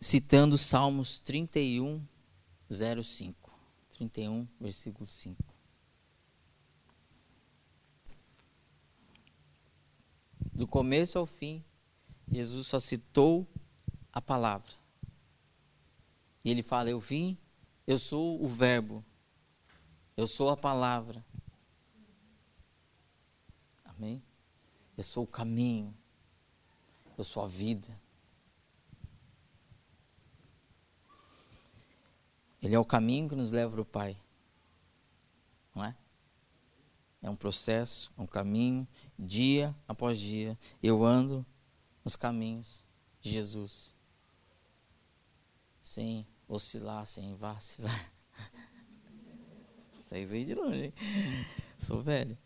Citando 0.00 0.56
Salmos 0.56 1.18
31, 1.20 2.04
05. 2.70 3.52
31, 3.90 4.46
versículo 4.60 5.06
5. 5.06 5.42
Do 10.52 10.66
começo 10.66 11.18
ao 11.18 11.26
fim, 11.26 11.64
Jesus 12.30 12.66
só 12.66 12.80
citou 12.80 13.46
a 14.12 14.20
palavra. 14.20 14.72
E 16.44 16.50
ele 16.50 16.62
fala: 16.62 16.90
Eu 16.90 17.00
vim, 17.00 17.36
eu 17.86 17.98
sou 17.98 18.42
o 18.42 18.48
Verbo. 18.48 19.04
Eu 20.16 20.26
sou 20.26 20.50
a 20.50 20.56
palavra. 20.56 21.24
Amém? 23.84 24.22
Eu 24.96 25.04
sou 25.04 25.24
o 25.24 25.28
caminho. 25.28 25.96
Eu 27.16 27.24
sou 27.24 27.42
a 27.42 27.46
vida. 27.46 27.88
Ele 32.62 32.74
é 32.74 32.78
o 32.78 32.84
caminho 32.84 33.28
que 33.28 33.34
nos 33.34 33.50
leva 33.50 33.72
para 33.72 33.80
o 33.80 33.84
Pai. 33.84 34.20
Não 35.74 35.84
é? 35.84 35.96
É 37.22 37.30
um 37.30 37.36
processo, 37.36 38.12
é 38.16 38.22
um 38.22 38.26
caminho, 38.26 38.86
dia 39.18 39.74
após 39.86 40.18
dia. 40.18 40.58
Eu 40.82 41.04
ando 41.04 41.44
nos 42.04 42.16
caminhos 42.16 42.86
de 43.20 43.30
Jesus. 43.30 43.96
Sem 45.82 46.26
oscilar, 46.46 47.06
sem 47.06 47.34
vacilar. 47.34 48.12
Isso 49.94 50.14
aí 50.14 50.24
veio 50.24 50.46
de 50.46 50.54
longe, 50.54 50.84
hein? 50.84 50.94
Sou 51.78 52.02
velho. 52.02 52.36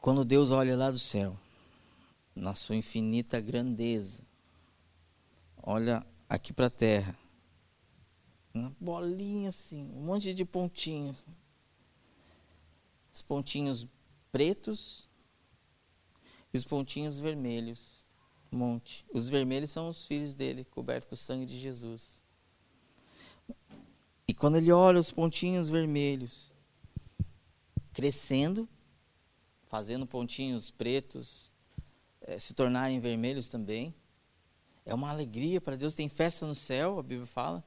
Quando 0.00 0.24
Deus 0.24 0.50
olha 0.50 0.76
lá 0.76 0.90
do 0.90 0.98
céu, 0.98 1.38
na 2.34 2.52
sua 2.52 2.76
infinita 2.76 3.40
grandeza, 3.40 4.23
olha 5.66 6.06
aqui 6.28 6.52
para 6.52 6.66
a 6.66 6.70
terra, 6.70 7.16
uma 8.52 8.74
bolinha 8.78 9.48
assim, 9.48 9.90
um 9.92 10.04
monte 10.04 10.34
de 10.34 10.44
pontinhos. 10.44 11.24
Os 13.12 13.22
pontinhos 13.22 13.86
pretos 14.30 15.08
e 16.52 16.56
os 16.58 16.64
pontinhos 16.64 17.18
vermelhos. 17.18 18.06
Um 18.52 18.58
monte. 18.58 19.04
Os 19.12 19.28
vermelhos 19.28 19.70
são 19.70 19.88
os 19.88 20.06
filhos 20.06 20.34
dele, 20.34 20.64
cobertos 20.64 21.08
com 21.08 21.14
o 21.14 21.18
sangue 21.18 21.46
de 21.46 21.58
Jesus. 21.58 22.22
E 24.28 24.34
quando 24.34 24.56
ele 24.56 24.70
olha 24.70 25.00
os 25.00 25.10
pontinhos 25.10 25.68
vermelhos 25.68 26.52
crescendo, 27.92 28.68
fazendo 29.66 30.06
pontinhos 30.06 30.70
pretos 30.70 31.52
é, 32.20 32.38
se 32.38 32.54
tornarem 32.54 33.00
vermelhos 33.00 33.48
também, 33.48 33.94
é 34.84 34.94
uma 34.94 35.10
alegria 35.10 35.60
para 35.60 35.76
Deus. 35.76 35.94
Tem 35.94 36.08
festa 36.08 36.46
no 36.46 36.54
céu, 36.54 36.98
a 36.98 37.02
Bíblia 37.02 37.26
fala. 37.26 37.64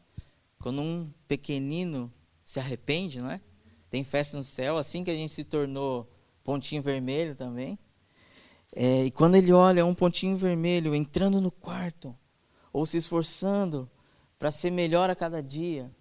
Quando 0.60 0.82
um 0.82 1.12
pequenino 1.28 2.12
se 2.44 2.60
arrepende, 2.60 3.20
não 3.20 3.30
é? 3.30 3.42
Tem 3.90 4.04
festa 4.04 4.38
no 4.38 4.44
céu, 4.44 4.78
assim 4.78 5.04
que 5.04 5.12
a 5.12 5.16
gente 5.16 5.34
se 5.34 5.44
tornou 5.44 6.12
pontinho 6.44 6.82
vermelho 6.82 7.36
também. 7.36 7.78
É, 8.74 9.06
e 9.06 9.12
quando 9.12 9.36
ele 9.36 9.52
olha 9.52 9.86
um 9.86 9.96
pontinho 9.96 10.38
vermelho 10.38 10.94
entrando 10.94 11.40
no 11.42 11.52
quarto, 11.52 12.16
ou 12.72 12.86
se 12.86 12.98
esforçando 12.98 13.90
para 14.38 14.52
ser 14.52 14.72
melhor 14.72 15.10
a 15.10 15.16
cada 15.16 15.42
dia, 15.42 15.92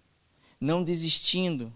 não 0.59 0.83
desistindo, 0.83 1.75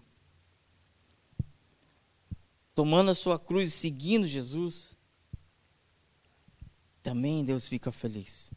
tomando 2.74 3.10
a 3.10 3.14
sua 3.14 3.38
cruz 3.38 3.68
e 3.68 3.70
seguindo 3.70 4.26
Jesus, 4.26 4.96
também 7.02 7.44
Deus 7.44 7.66
fica 7.66 7.90
feliz. 7.90 8.52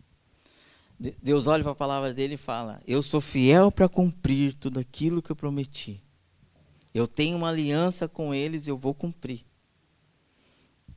Deus 0.99 1.47
olha 1.47 1.61
para 1.61 1.73
a 1.73 1.75
palavra 1.75 2.13
dele 2.13 2.35
e 2.35 2.37
fala: 2.37 2.81
Eu 2.87 3.03
sou 3.03 3.19
fiel 3.19 3.71
para 3.71 3.89
cumprir 3.89 4.53
tudo 4.53 4.79
aquilo 4.79 5.21
que 5.21 5.31
eu 5.31 5.35
prometi. 5.35 6.01
Eu 6.93 7.07
tenho 7.07 7.35
uma 7.35 7.49
aliança 7.49 8.07
com 8.07 8.33
eles 8.33 8.67
e 8.67 8.69
eu 8.69 8.77
vou 8.77 8.93
cumprir. 8.93 9.45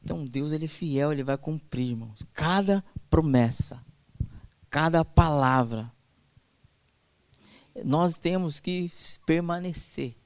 Então 0.02 0.24
Deus 0.24 0.52
ele 0.52 0.66
é 0.66 0.68
fiel, 0.68 1.12
ele 1.12 1.24
vai 1.24 1.36
cumprir, 1.36 1.90
irmãos. 1.90 2.24
Cada 2.32 2.84
promessa, 3.10 3.84
cada 4.70 5.04
palavra 5.04 5.92
nós 7.84 8.18
temos 8.18 8.60
que 8.60 8.90
permanecer. 9.26 10.16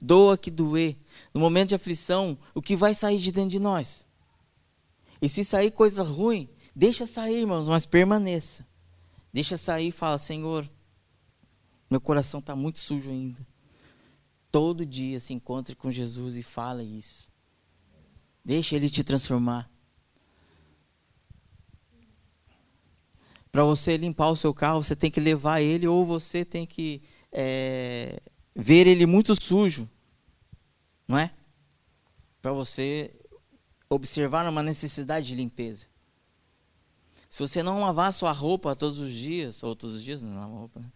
Doa 0.00 0.36
que 0.36 0.50
doer. 0.50 0.96
No 1.32 1.40
momento 1.40 1.70
de 1.70 1.74
aflição, 1.74 2.38
o 2.54 2.60
que 2.60 2.76
vai 2.76 2.94
sair 2.94 3.18
de 3.18 3.32
dentro 3.32 3.50
de 3.50 3.58
nós? 3.58 4.06
E 5.20 5.28
se 5.28 5.44
sair 5.44 5.70
coisa 5.70 6.02
ruim, 6.02 6.48
deixa 6.76 7.06
sair, 7.06 7.40
irmãos, 7.40 7.66
mas 7.66 7.86
permaneça. 7.86 8.66
Deixa 9.32 9.56
sair 9.56 9.88
e 9.88 9.92
fala: 9.92 10.18
Senhor, 10.18 10.70
meu 11.90 12.00
coração 12.00 12.40
está 12.40 12.54
muito 12.54 12.78
sujo 12.78 13.10
ainda. 13.10 13.44
Todo 14.52 14.86
dia 14.86 15.18
se 15.18 15.32
encontre 15.32 15.74
com 15.74 15.90
Jesus 15.90 16.36
e 16.36 16.42
fala 16.42 16.82
isso. 16.82 17.28
Deixa 18.44 18.76
Ele 18.76 18.88
te 18.88 19.02
transformar. 19.02 19.70
Para 23.50 23.64
você 23.64 23.96
limpar 23.96 24.28
o 24.28 24.36
seu 24.36 24.52
carro, 24.52 24.82
você 24.82 24.94
tem 24.94 25.10
que 25.10 25.18
levar 25.18 25.62
ele 25.62 25.88
ou 25.88 26.04
você 26.04 26.44
tem 26.44 26.66
que 26.66 27.00
é, 27.32 28.20
ver 28.54 28.86
ele 28.86 29.06
muito 29.06 29.34
sujo, 29.34 29.88
não 31.08 31.16
é? 31.16 31.30
Para 32.42 32.52
você 32.52 33.14
observar 33.88 34.46
uma 34.46 34.62
necessidade 34.62 35.28
de 35.28 35.34
limpeza. 35.34 35.86
Se 37.28 37.40
você 37.40 37.62
não 37.62 37.80
lavar 37.80 38.12
sua 38.12 38.32
roupa 38.32 38.76
todos 38.76 38.98
os 38.98 39.12
dias, 39.12 39.62
ou 39.62 39.74
todos 39.76 39.96
os 39.96 40.02
dias, 40.02 40.22
não 40.22 40.34
lava 40.34 40.52
roupa, 40.52 40.80
né? 40.80 40.92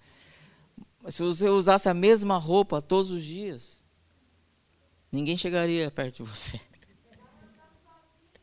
Se 1.08 1.22
você 1.22 1.48
usasse 1.48 1.88
a 1.88 1.94
mesma 1.94 2.36
roupa 2.36 2.82
todos 2.82 3.10
os 3.10 3.24
dias, 3.24 3.80
ninguém 5.10 5.36
chegaria 5.36 5.90
perto 5.90 6.22
de 6.22 6.30
você. 6.30 6.60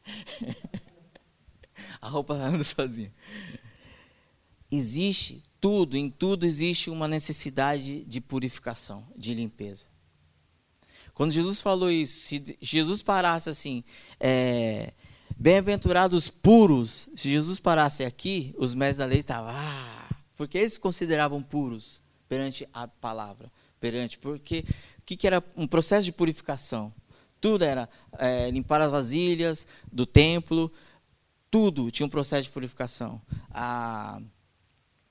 a 2.02 2.10
roupa 2.10 2.34
anda 2.34 2.64
sozinha 2.64 3.14
existe 4.72 5.44
tudo, 5.60 5.98
em 5.98 6.10
tudo 6.10 6.46
existe 6.46 6.90
uma 6.90 7.08
necessidade 7.08 8.04
de 8.06 8.22
purificação, 8.22 9.08
de 9.16 9.34
limpeza. 9.34 9.88
Quando 11.14 11.32
Jesus 11.32 11.60
falou 11.60 11.90
isso, 11.90 12.20
se 12.20 12.58
Jesus 12.62 13.02
parasse 13.02 13.50
assim, 13.50 13.84
é, 14.20 14.94
bem-aventurados 15.40 16.30
puros, 16.30 17.10
se 17.16 17.30
Jesus 17.30 17.60
parasse 17.60 18.04
aqui, 18.04 18.54
os 18.58 18.74
mestres 18.74 18.98
da 18.98 19.06
lei 19.06 19.20
estavam, 19.20 19.52
ah, 19.54 20.10
porque 20.36 20.58
eles 20.58 20.74
se 20.74 20.80
consideravam 20.80 21.42
puros 21.42 22.02
perante 22.28 22.68
a 22.74 22.88
palavra, 22.88 23.52
perante, 23.80 24.18
porque 24.18 24.66
o 25.00 25.02
que, 25.06 25.16
que 25.16 25.28
era 25.28 25.44
um 25.56 25.68
processo 25.68 26.06
de 26.06 26.12
purificação? 26.12 26.94
Tudo 27.40 27.64
era 27.64 27.88
é, 28.18 28.50
limpar 28.50 28.82
as 28.82 28.92
vasilhas 28.92 29.68
do 29.92 30.06
templo, 30.06 30.72
tudo 31.50 31.92
tinha 31.92 32.06
um 32.06 32.10
processo 32.10 32.44
de 32.44 32.50
purificação. 32.50 33.22
A 33.52 34.20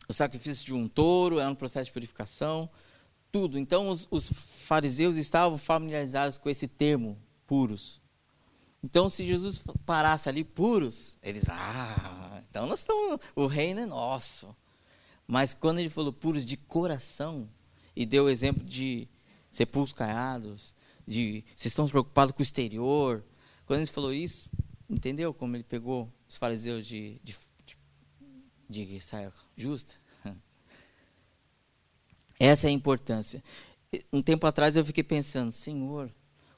o 0.09 0.15
sacrifício 0.15 0.65
de 0.65 0.75
um 0.75 0.89
touro 0.89 1.39
era 1.39 1.51
um 1.51 1.55
processo 1.55 1.87
de 1.87 1.93
purificação, 1.93 2.71
tudo. 3.33 3.59
Então, 3.59 3.89
os, 3.89 4.07
os 4.11 4.33
fariseus 4.65 5.17
estavam 5.17 5.59
familiarizados 5.59 6.39
com 6.39 6.49
esse 6.49 6.69
termo, 6.69 7.19
puros. 7.47 8.01
Então, 8.83 9.09
se 9.09 9.27
Jesus 9.27 9.63
parasse 9.85 10.29
ali 10.29 10.45
puros, 10.45 11.19
eles, 11.23 11.49
ah, 11.49 12.43
então 12.49 12.67
nós 12.67 12.81
estamos, 12.81 13.21
o 13.35 13.47
reino 13.47 13.81
é 13.81 13.87
nosso. 13.87 14.55
Mas 15.27 15.53
quando 15.53 15.79
ele 15.81 15.91
falou 15.91 16.13
puros 16.13 16.47
de 16.47 16.57
coração, 16.57 17.49
e 17.97 18.05
deu 18.05 18.25
o 18.25 18.29
exemplo 18.29 18.63
de 18.63 19.09
sepulcros 19.51 19.93
caiados, 19.93 20.75
de 21.07 21.43
vocês 21.57 21.73
estão 21.73 21.89
preocupados 21.89 22.33
com 22.33 22.41
o 22.41 22.43
exterior, 22.43 23.25
quando 23.65 23.81
ele 23.81 23.91
falou 23.91 24.13
isso, 24.13 24.51
entendeu 24.89 25.33
como 25.33 25.57
ele 25.57 25.65
pegou 25.65 26.13
os 26.29 26.37
fariseus 26.37 26.87
de, 26.87 27.19
de, 27.25 27.37
de, 28.69 28.87
de 28.87 29.01
saia 29.01 29.33
justa. 29.57 29.95
Essa 32.39 32.67
é 32.67 32.71
a 32.71 32.73
importância. 32.73 33.43
Um 34.13 34.23
tempo 34.23 34.47
atrás 34.47 34.77
eu 34.77 34.85
fiquei 34.85 35.03
pensando, 35.03 35.51
Senhor, 35.51 36.13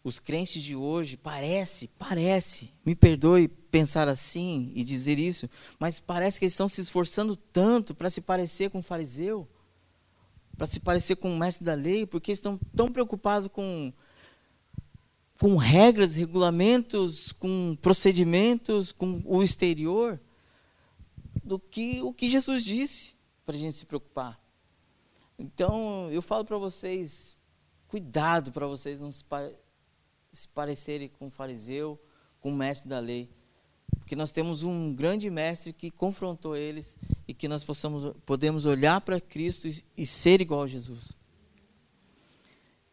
os 0.08 0.18
crentes 0.18 0.62
de 0.62 0.74
hoje 0.74 1.16
parece, 1.16 1.88
parece, 1.98 2.72
me 2.84 2.94
perdoe 2.94 3.46
pensar 3.46 4.08
assim 4.08 4.72
e 4.74 4.82
dizer 4.82 5.18
isso, 5.18 5.48
mas 5.78 6.00
parece 6.00 6.38
que 6.38 6.44
eles 6.44 6.54
estão 6.54 6.68
se 6.68 6.80
esforçando 6.80 7.36
tanto 7.36 7.94
para 7.94 8.10
se 8.10 8.20
parecer 8.20 8.70
com 8.70 8.78
o 8.78 8.82
fariseu, 8.82 9.46
para 10.56 10.66
se 10.66 10.80
parecer 10.80 11.16
com 11.16 11.32
o 11.32 11.38
mestre 11.38 11.64
da 11.64 11.74
lei, 11.74 12.06
porque 12.06 12.32
estão 12.32 12.58
tão 12.74 12.90
preocupados 12.90 13.48
com 13.48 13.92
com 15.38 15.54
regras, 15.54 16.16
regulamentos, 16.16 17.30
com 17.30 17.78
procedimentos, 17.80 18.90
com 18.90 19.22
o 19.24 19.40
exterior, 19.40 20.20
do 21.44 21.60
que 21.60 22.02
o 22.02 22.12
que 22.12 22.28
Jesus 22.28 22.64
disse 22.64 23.14
para 23.46 23.54
a 23.54 23.58
gente 23.58 23.74
se 23.74 23.86
preocupar. 23.86 24.36
Então, 25.38 26.10
eu 26.10 26.20
falo 26.20 26.44
para 26.44 26.58
vocês, 26.58 27.36
cuidado 27.86 28.50
para 28.50 28.66
vocês 28.66 29.00
não 29.00 29.12
se, 29.12 29.24
se 30.40 30.48
parecerem 30.48 31.08
com 31.08 31.26
o 31.26 31.30
fariseu, 31.30 31.98
com 32.40 32.50
o 32.50 32.56
mestre 32.56 32.88
da 32.88 32.98
lei. 32.98 33.28
Porque 33.98 34.16
nós 34.16 34.32
temos 34.32 34.62
um 34.62 34.94
grande 34.94 35.30
mestre 35.30 35.72
que 35.72 35.90
confrontou 35.90 36.56
eles 36.56 36.96
e 37.26 37.34
que 37.34 37.48
nós 37.48 37.64
possamos, 37.64 38.14
podemos 38.24 38.64
olhar 38.64 39.00
para 39.00 39.20
Cristo 39.20 39.68
e, 39.68 39.84
e 39.96 40.06
ser 40.06 40.40
igual 40.40 40.62
a 40.62 40.68
Jesus. 40.68 41.12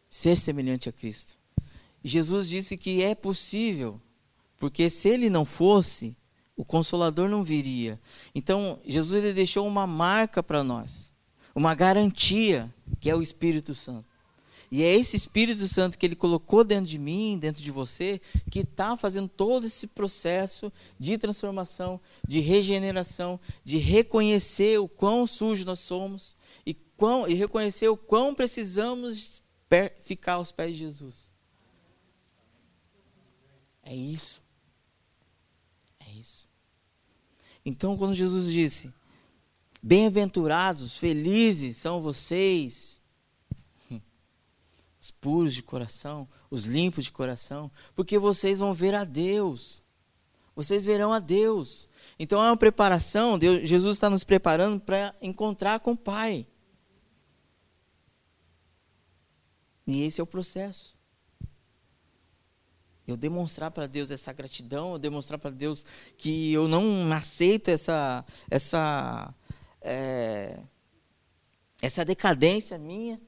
Ser 0.08 0.36
semelhante 0.36 0.88
a 0.88 0.92
Cristo. 0.92 1.38
Jesus 2.02 2.48
disse 2.48 2.76
que 2.76 3.02
é 3.02 3.14
possível, 3.14 4.00
porque 4.58 4.88
se 4.88 5.08
ele 5.08 5.28
não 5.28 5.44
fosse, 5.44 6.16
o 6.56 6.64
consolador 6.64 7.28
não 7.28 7.44
viria. 7.44 8.00
Então, 8.34 8.80
Jesus 8.86 9.22
ele 9.22 9.34
deixou 9.34 9.66
uma 9.66 9.86
marca 9.86 10.42
para 10.42 10.62
nós 10.64 11.10
uma 11.56 11.74
garantia 11.74 12.72
que 13.00 13.08
é 13.08 13.16
o 13.16 13.22
Espírito 13.22 13.74
Santo. 13.74 14.04
E 14.70 14.82
é 14.82 14.92
esse 14.92 15.16
Espírito 15.16 15.66
Santo 15.68 15.96
que 15.96 16.04
ele 16.04 16.16
colocou 16.16 16.64
dentro 16.64 16.86
de 16.86 16.98
mim, 16.98 17.38
dentro 17.38 17.62
de 17.62 17.70
você, 17.70 18.20
que 18.50 18.60
está 18.60 18.96
fazendo 18.96 19.28
todo 19.28 19.66
esse 19.66 19.86
processo 19.86 20.72
de 20.98 21.16
transformação, 21.16 22.00
de 22.26 22.40
regeneração, 22.40 23.38
de 23.64 23.78
reconhecer 23.78 24.78
o 24.78 24.88
quão 24.88 25.26
sujo 25.26 25.64
nós 25.64 25.80
somos 25.80 26.36
e, 26.64 26.74
quão, 26.74 27.28
e 27.28 27.34
reconhecer 27.34 27.88
o 27.88 27.96
quão 27.96 28.34
precisamos 28.34 29.42
ficar 30.02 30.34
aos 30.34 30.50
pés 30.50 30.72
de 30.72 30.78
Jesus. 30.78 31.32
É 33.82 33.94
isso. 33.94 34.42
É 36.00 36.10
isso. 36.10 36.48
Então, 37.64 37.96
quando 37.96 38.14
Jesus 38.14 38.52
disse: 38.52 38.92
Bem-aventurados, 39.80 40.96
felizes 40.96 41.76
são 41.76 42.02
vocês 42.02 43.00
os 45.06 45.10
puros 45.10 45.54
de 45.54 45.62
coração, 45.62 46.28
os 46.50 46.64
limpos 46.64 47.04
de 47.04 47.12
coração, 47.12 47.70
porque 47.94 48.18
vocês 48.18 48.58
vão 48.58 48.74
ver 48.74 48.94
a 48.94 49.04
Deus. 49.04 49.82
Vocês 50.54 50.86
verão 50.86 51.12
a 51.12 51.20
Deus. 51.20 51.88
Então 52.18 52.42
é 52.42 52.50
uma 52.50 52.56
preparação, 52.56 53.38
Deus, 53.38 53.68
Jesus 53.68 53.96
está 53.96 54.10
nos 54.10 54.24
preparando 54.24 54.80
para 54.80 55.14
encontrar 55.22 55.80
com 55.80 55.92
o 55.92 55.96
Pai. 55.96 56.46
E 59.86 60.02
esse 60.02 60.20
é 60.20 60.24
o 60.24 60.26
processo. 60.26 60.98
Eu 63.06 63.16
demonstrar 63.16 63.70
para 63.70 63.86
Deus 63.86 64.10
essa 64.10 64.32
gratidão, 64.32 64.92
eu 64.92 64.98
demonstrar 64.98 65.38
para 65.38 65.50
Deus 65.50 65.86
que 66.16 66.52
eu 66.52 66.66
não 66.66 67.12
aceito 67.12 67.68
essa 67.68 68.24
essa 68.50 69.32
é, 69.80 70.58
essa 71.80 72.04
decadência 72.04 72.76
minha, 72.76 73.20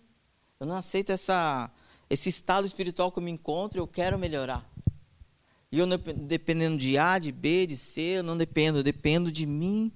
eu 0.60 0.66
não 0.66 0.74
aceito 0.74 1.10
essa, 1.10 1.70
esse 2.10 2.28
estado 2.28 2.66
espiritual 2.66 3.12
que 3.12 3.18
eu 3.20 3.22
me 3.22 3.30
encontro, 3.30 3.78
eu 3.78 3.86
quero 3.86 4.18
melhorar. 4.18 4.68
E 5.70 5.78
eu 5.78 5.86
não 5.86 5.96
dependendo 5.98 6.76
de 6.76 6.98
A, 6.98 7.18
de 7.18 7.30
B, 7.30 7.66
de 7.66 7.76
C, 7.76 8.00
eu 8.00 8.22
não 8.24 8.36
dependo, 8.36 8.78
eu 8.78 8.82
dependo 8.82 9.30
de 9.30 9.46
mim 9.46 9.92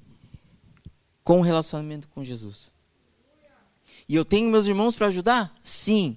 com 1.24 1.40
o 1.40 1.42
relacionamento 1.42 2.08
com 2.08 2.22
Jesus. 2.22 2.70
E 4.08 4.14
eu 4.14 4.24
tenho 4.24 4.50
meus 4.50 4.66
irmãos 4.66 4.94
para 4.94 5.08
ajudar? 5.08 5.52
Sim. 5.64 6.16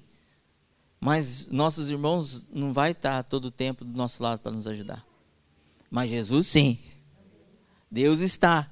Mas 1.00 1.48
nossos 1.48 1.90
irmãos 1.90 2.48
não 2.52 2.72
vai 2.72 2.92
estar 2.92 3.24
todo 3.24 3.46
o 3.46 3.52
tempo 3.52 3.84
do 3.84 3.98
nosso 3.98 4.22
lado 4.22 4.40
para 4.42 4.52
nos 4.52 4.68
ajudar. 4.68 5.04
Mas 5.90 6.12
Jesus 6.12 6.46
sim. 6.48 6.78
Deus 7.90 8.20
está. 8.20 8.72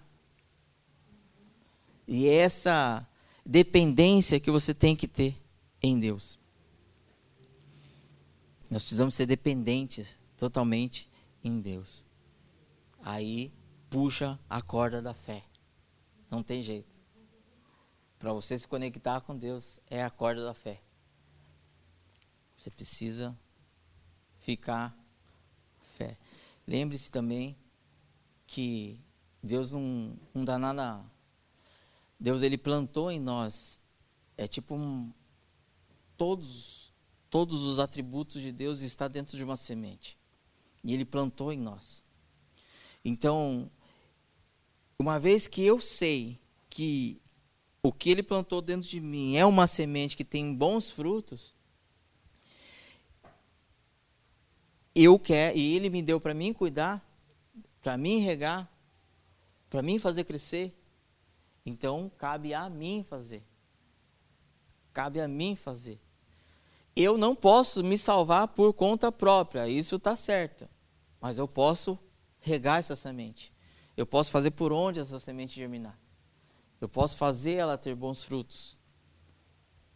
E 2.07 2.27
é 2.27 2.35
essa 2.35 3.07
dependência 3.43 4.39
que 4.39 4.51
você 4.51 4.71
tem 4.71 4.95
que 4.95 5.07
ter 5.07 5.42
em 5.83 5.99
Deus. 5.99 6.39
Nós 8.71 8.81
precisamos 8.81 9.13
ser 9.13 9.25
dependentes 9.25 10.17
totalmente 10.37 11.09
em 11.43 11.59
Deus. 11.59 12.05
Aí 13.03 13.53
puxa 13.89 14.39
a 14.49 14.61
corda 14.61 15.01
da 15.01 15.13
fé. 15.13 15.43
Não 16.31 16.41
tem 16.41 16.63
jeito. 16.63 16.99
Para 18.17 18.31
você 18.31 18.57
se 18.57 18.67
conectar 18.67 19.19
com 19.21 19.37
Deus 19.37 19.79
é 19.89 20.01
a 20.01 20.09
corda 20.09 20.45
da 20.45 20.53
fé. 20.53 20.81
Você 22.57 22.71
precisa 22.71 23.37
ficar 24.39 24.97
fé. 25.97 26.17
Lembre-se 26.65 27.11
também 27.11 27.57
que 28.47 28.97
Deus 29.43 29.73
não, 29.73 30.17
não 30.33 30.45
dá 30.45 30.57
nada. 30.57 31.03
Deus 32.17 32.41
ele 32.41 32.57
plantou 32.57 33.11
em 33.11 33.19
nós. 33.19 33.81
É 34.37 34.47
tipo 34.47 34.75
um, 34.75 35.11
todos, 36.17 36.91
todos 37.29 37.63
os 37.63 37.79
atributos 37.79 38.41
de 38.41 38.51
Deus 38.51 38.81
está 38.81 39.07
dentro 39.07 39.37
de 39.37 39.43
uma 39.43 39.57
semente. 39.57 40.17
E 40.83 40.93
Ele 40.93 41.05
plantou 41.05 41.51
em 41.51 41.57
nós. 41.57 42.03
Então, 43.03 43.69
uma 44.97 45.19
vez 45.19 45.47
que 45.47 45.63
eu 45.63 45.81
sei 45.81 46.39
que 46.69 47.21
o 47.81 47.91
que 47.91 48.09
Ele 48.09 48.23
plantou 48.23 48.61
dentro 48.61 48.87
de 48.87 48.99
mim 48.99 49.35
é 49.35 49.45
uma 49.45 49.67
semente 49.67 50.15
que 50.15 50.23
tem 50.23 50.53
bons 50.53 50.89
frutos, 50.89 51.53
eu 54.95 55.17
quero, 55.19 55.57
e 55.57 55.75
Ele 55.75 55.89
me 55.89 56.01
deu 56.01 56.21
para 56.21 56.33
mim 56.33 56.53
cuidar, 56.53 57.03
para 57.81 57.97
mim 57.97 58.19
regar, 58.19 58.71
para 59.69 59.81
mim 59.81 59.99
fazer 59.99 60.23
crescer, 60.23 60.73
então 61.65 62.11
cabe 62.17 62.53
a 62.53 62.69
mim 62.69 63.05
fazer. 63.09 63.43
Cabe 64.93 65.19
a 65.19 65.27
mim 65.27 65.55
fazer. 65.55 65.99
Eu 66.95 67.17
não 67.17 67.35
posso 67.35 67.83
me 67.83 67.97
salvar 67.97 68.49
por 68.49 68.73
conta 68.73 69.11
própria, 69.11 69.67
isso 69.67 69.95
está 69.95 70.15
certo. 70.15 70.69
Mas 71.19 71.37
eu 71.37 71.47
posso 71.47 71.97
regar 72.39 72.79
essa 72.79 72.95
semente. 72.95 73.51
Eu 73.97 74.05
posso 74.05 74.31
fazer 74.31 74.51
por 74.51 74.71
onde 74.71 74.99
essa 74.99 75.19
semente 75.19 75.55
germinar. 75.55 75.97
Eu 76.79 76.87
posso 76.87 77.17
fazer 77.17 77.53
ela 77.53 77.77
ter 77.77 77.95
bons 77.95 78.23
frutos. 78.23 78.77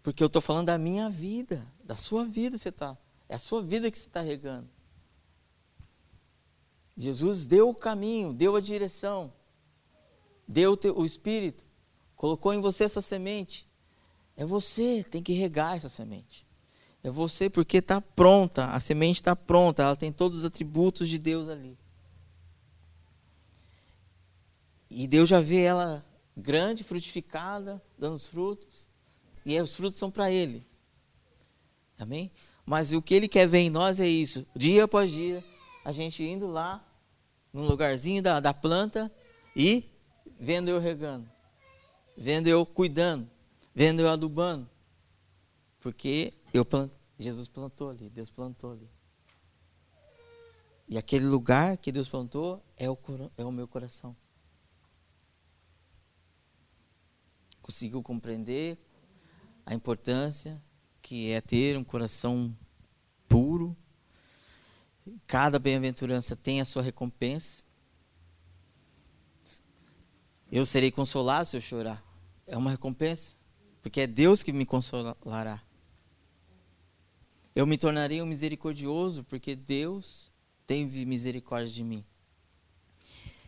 Porque 0.02 0.24
eu 0.24 0.28
estou 0.28 0.41
falando 0.41 0.68
da 0.68 0.78
minha 0.78 1.10
vida, 1.10 1.68
da 1.84 1.95
sua 1.95 2.24
vida 2.24 2.58
você 2.58 2.70
está. 2.70 2.98
É 3.28 3.36
a 3.36 3.39
sua 3.39 3.62
vida 3.62 3.91
que 3.91 3.98
você 3.98 4.08
está 4.08 4.22
regando. 4.22 4.70
Jesus 6.95 7.45
deu 7.45 7.70
o 7.70 7.76
caminho, 7.76 8.34
deu 8.34 8.56
a 8.56 8.62
direção, 8.62 9.32
deu 10.48 10.80
o 10.95 11.06
Espírito, 11.06 11.64
colocou 12.16 12.54
em 12.54 12.60
você 12.60 12.86
essa 12.86 13.02
semente. 13.02 13.66
É 14.38 14.46
você, 14.46 15.04
tem 15.04 15.24
que 15.24 15.34
regar 15.34 15.76
essa 15.76 15.90
semente. 15.90 16.46
É 17.04 17.10
você 17.10 17.50
porque 17.50 17.78
está 17.78 18.00
pronta, 18.00 18.68
a 18.68 18.80
semente 18.80 19.20
está 19.20 19.36
pronta, 19.36 19.82
ela 19.82 19.96
tem 19.96 20.12
todos 20.12 20.40
os 20.40 20.46
atributos 20.46 21.10
de 21.10 21.18
Deus 21.18 21.50
ali. 21.50 21.76
E 24.90 25.08
Deus 25.08 25.28
já 25.28 25.40
vê 25.40 25.64
ela 25.64 26.06
grande, 26.36 26.84
frutificada, 26.84 27.82
dando 27.98 28.16
os 28.16 28.28
frutos. 28.28 28.88
E 29.44 29.60
os 29.60 29.76
frutos 29.76 29.98
são 29.98 30.12
para 30.12 30.32
Ele. 30.32 30.64
Amém? 31.98 32.32
Mas 32.66 32.92
o 32.92 33.02
que 33.02 33.16
Ele 33.16 33.28
quer 33.28 33.48
ver 33.48 33.60
em 33.60 33.70
nós 33.70 34.00
é 34.00 34.08
isso. 34.08 34.46
Dia 34.56 34.84
após 34.84 35.12
dia, 35.12 35.44
a 35.84 35.92
gente 35.92 36.24
indo 36.24 36.48
lá, 36.48 36.86
num 37.52 37.66
lugarzinho 37.66 38.22
da, 38.22 38.40
da 38.40 38.54
planta 38.54 39.12
e 39.56 39.84
vendo 40.40 40.70
eu 40.70 40.80
regando. 40.80 41.28
Vendo 42.16 42.48
eu 42.48 42.66
cuidando 42.66 43.30
vendo 43.78 44.00
eu 44.00 44.10
adubando. 44.10 44.68
Porque 45.80 46.34
eu 46.52 46.66
plant... 46.66 46.92
Jesus 47.20 47.48
plantou 47.48 47.92
ali, 47.92 48.10
Deus 48.10 48.32
plantou 48.32 48.72
ali. 48.72 48.90
E 50.88 50.98
aquele 50.98 51.26
lugar 51.26 51.78
que 51.78 51.92
Deus 51.92 52.10
plantou 52.10 52.64
é 52.76 52.90
o, 52.90 52.98
é 53.38 53.46
o 53.46 53.52
meu 53.52 53.68
coração. 53.68 54.18
Conseguiu 57.62 58.02
compreender 58.02 58.80
a 59.64 59.76
importância 59.76 60.60
que 61.00 61.32
é 61.32 61.40
ter 61.40 61.78
um 61.78 61.84
coração 61.84 62.58
puro. 63.30 63.78
Cada 65.28 65.60
bem-aventurança 65.60 66.36
tem 66.36 66.62
a 66.62 66.66
sua 66.66 66.82
recompensa. 66.82 67.64
Eu 70.52 70.66
serei 70.66 70.90
consolado 70.90 71.48
se 71.48 71.58
eu 71.58 71.62
chorar. 71.62 72.04
É 72.48 72.58
uma 72.58 72.72
recompensa 72.72 73.38
porque 73.88 74.02
é 74.02 74.08
Deus 74.08 74.44
que 74.44 74.52
me 74.52 74.66
consolará. 74.66 75.64
Eu 77.56 77.66
me 77.66 77.78
tornarei 77.78 78.22
um 78.22 78.26
misericordioso, 78.26 79.24
porque 79.24 79.56
Deus 79.56 80.30
tem 80.68 80.86
misericórdia 80.86 81.74
de 81.74 81.86
mim. 81.86 82.04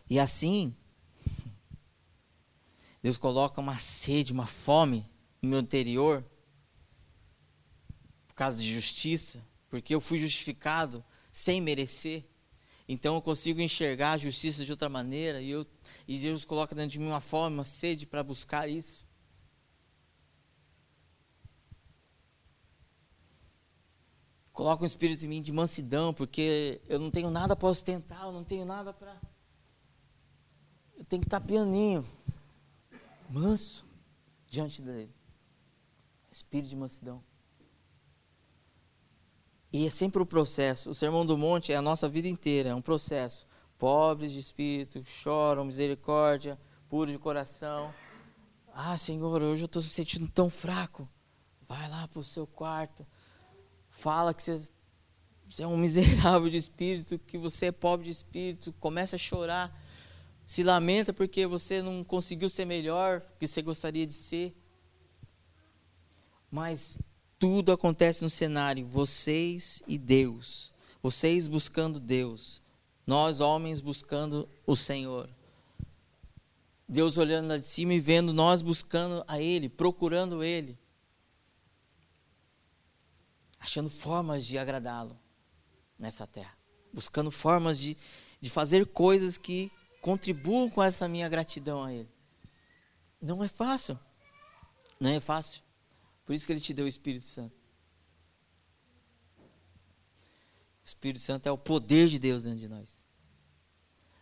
E 0.09 0.17
assim, 0.17 0.73
Deus 3.03 3.17
coloca 3.17 3.59
uma 3.59 3.79
sede, 3.79 4.31
uma 4.31 4.45
fome 4.47 5.05
no 5.41 5.49
meu 5.49 5.59
interior, 5.59 6.23
por 8.25 8.33
causa 8.33 8.57
de 8.59 8.73
justiça, 8.73 9.45
porque 9.69 9.93
eu 9.93 9.99
fui 9.99 10.19
justificado 10.19 11.03
sem 11.33 11.59
merecer. 11.59 12.23
Então 12.87 13.15
eu 13.15 13.21
consigo 13.21 13.59
enxergar 13.59 14.13
a 14.13 14.17
justiça 14.17 14.63
de 14.63 14.71
outra 14.71 14.87
maneira 14.87 15.41
e, 15.41 15.49
eu, 15.49 15.67
e 16.07 16.17
Deus 16.17 16.45
coloca 16.45 16.73
dentro 16.73 16.91
de 16.91 16.99
mim 16.99 17.07
uma 17.07 17.19
fome, 17.19 17.57
uma 17.57 17.65
sede 17.65 18.05
para 18.05 18.23
buscar 18.23 18.69
isso. 18.69 19.08
Coloca 24.59 24.83
um 24.83 24.85
espírito 24.85 25.23
em 25.23 25.29
mim 25.29 25.41
de 25.41 25.53
mansidão, 25.53 26.13
porque 26.13 26.81
eu 26.89 26.99
não 26.99 27.09
tenho 27.09 27.29
nada 27.29 27.55
para 27.55 27.69
ostentar, 27.69 28.25
eu 28.25 28.33
não 28.33 28.43
tenho 28.43 28.65
nada 28.65 28.91
para. 28.91 29.15
Eu 30.97 31.05
tenho 31.05 31.21
que 31.21 31.27
estar 31.27 31.39
pianinho, 31.39 32.05
manso, 33.29 33.85
diante 34.47 34.81
dele. 34.81 35.15
Espírito 36.29 36.67
de 36.67 36.75
mansidão. 36.75 37.23
E 39.71 39.87
é 39.87 39.89
sempre 39.89 40.19
o 40.19 40.23
um 40.23 40.27
processo. 40.27 40.89
O 40.89 40.93
Sermão 40.93 41.25
do 41.25 41.37
Monte 41.37 41.71
é 41.71 41.77
a 41.77 41.81
nossa 41.81 42.09
vida 42.09 42.27
inteira, 42.27 42.71
é 42.71 42.75
um 42.75 42.81
processo. 42.81 43.47
Pobres 43.77 44.33
de 44.33 44.39
espírito, 44.39 45.01
choram, 45.05 45.63
misericórdia, 45.63 46.59
puro 46.89 47.09
de 47.09 47.17
coração. 47.17 47.93
Ah, 48.73 48.97
Senhor, 48.97 49.41
hoje 49.41 49.63
eu 49.63 49.67
estou 49.67 49.81
me 49.81 49.87
sentindo 49.89 50.27
tão 50.27 50.49
fraco. 50.49 51.07
Vai 51.65 51.89
lá 51.89 52.09
para 52.09 52.19
o 52.19 52.23
seu 52.25 52.45
quarto. 52.45 53.07
Fala 53.99 54.33
que 54.33 54.41
você, 54.41 54.61
você 55.47 55.63
é 55.63 55.67
um 55.67 55.75
miserável 55.77 56.49
de 56.49 56.55
espírito, 56.55 57.19
que 57.19 57.37
você 57.37 57.65
é 57.65 57.71
pobre 57.71 58.05
de 58.05 58.11
espírito. 58.11 58.73
Começa 58.79 59.17
a 59.17 59.19
chorar. 59.19 59.77
Se 60.47 60.63
lamenta 60.63 61.11
porque 61.11 61.45
você 61.45 61.81
não 61.81 62.01
conseguiu 62.03 62.49
ser 62.49 62.63
melhor 62.63 63.21
que 63.37 63.45
você 63.45 63.61
gostaria 63.61 64.07
de 64.07 64.13
ser. 64.13 64.55
Mas 66.49 66.97
tudo 67.37 67.73
acontece 67.73 68.23
no 68.23 68.29
cenário, 68.29 68.85
vocês 68.85 69.83
e 69.85 69.97
Deus. 69.97 70.71
Vocês 71.03 71.45
buscando 71.45 71.99
Deus. 71.99 72.61
Nós, 73.05 73.41
homens, 73.41 73.81
buscando 73.81 74.47
o 74.65 74.77
Senhor. 74.77 75.29
Deus 76.87 77.17
olhando 77.17 77.49
lá 77.49 77.57
de 77.57 77.65
cima 77.65 77.93
e 77.93 77.99
vendo 77.99 78.33
nós 78.33 78.61
buscando 78.61 79.23
a 79.27 79.41
Ele, 79.41 79.67
procurando 79.67 80.43
Ele. 80.43 80.77
Achando 83.59 83.89
formas 83.89 84.45
de 84.45 84.57
agradá-lo 84.57 85.19
nessa 85.97 86.25
terra. 86.25 86.57
Buscando 86.93 87.29
formas 87.29 87.77
de, 87.77 87.97
de 88.39 88.49
fazer 88.49 88.85
coisas 88.87 89.37
que 89.37 89.71
contribuam 90.01 90.69
com 90.69 90.81
essa 90.81 91.07
minha 91.07 91.27
gratidão 91.27 91.83
a 91.83 91.93
Ele. 91.93 92.09
Não 93.21 93.43
é 93.43 93.47
fácil. 93.47 93.99
Não 94.99 95.09
é 95.09 95.19
fácil. 95.19 95.61
Por 96.25 96.33
isso 96.33 96.45
que 96.45 96.53
Ele 96.53 96.61
te 96.61 96.73
deu 96.73 96.85
o 96.85 96.89
Espírito 96.89 97.25
Santo. 97.25 97.55
O 99.37 100.85
Espírito 100.85 101.19
Santo 101.19 101.47
é 101.47 101.51
o 101.51 101.57
poder 101.57 102.07
de 102.07 102.17
Deus 102.17 102.43
dentro 102.43 102.59
de 102.59 102.67
nós. 102.67 103.05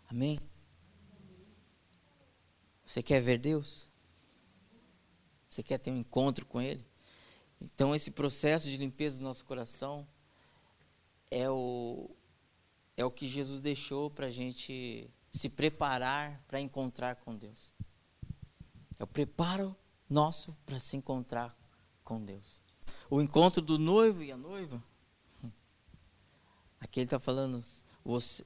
Amém? 0.09 0.39
Você 2.83 3.03
quer 3.03 3.21
ver 3.21 3.37
Deus? 3.37 3.87
Você 5.47 5.61
quer 5.61 5.77
ter 5.77 5.91
um 5.91 5.97
encontro 5.97 6.45
com 6.45 6.61
Ele? 6.61 6.85
Então, 7.59 7.95
esse 7.95 8.11
processo 8.11 8.69
de 8.69 8.77
limpeza 8.77 9.17
do 9.17 9.23
nosso 9.23 9.45
coração 9.45 10.07
é 11.31 11.49
o, 11.49 12.09
é 12.95 13.03
o 13.03 13.11
que 13.11 13.27
Jesus 13.27 13.61
deixou 13.61 14.09
para 14.09 14.27
a 14.27 14.31
gente 14.31 15.09
se 15.31 15.49
preparar 15.49 16.41
para 16.47 16.59
encontrar 16.59 17.15
com 17.17 17.35
Deus. 17.35 17.73
É 18.99 19.03
o 19.03 19.07
preparo 19.07 19.75
nosso 20.09 20.55
para 20.65 20.79
se 20.79 20.95
encontrar 20.97 21.55
com 22.03 22.23
Deus. 22.23 22.61
O 23.09 23.21
encontro 23.21 23.61
do 23.61 23.77
noivo 23.77 24.23
e 24.23 24.31
a 24.31 24.37
noiva. 24.37 24.81
Aqui 26.79 26.99
ele 26.99 27.05
está 27.05 27.19
falando, 27.19 27.61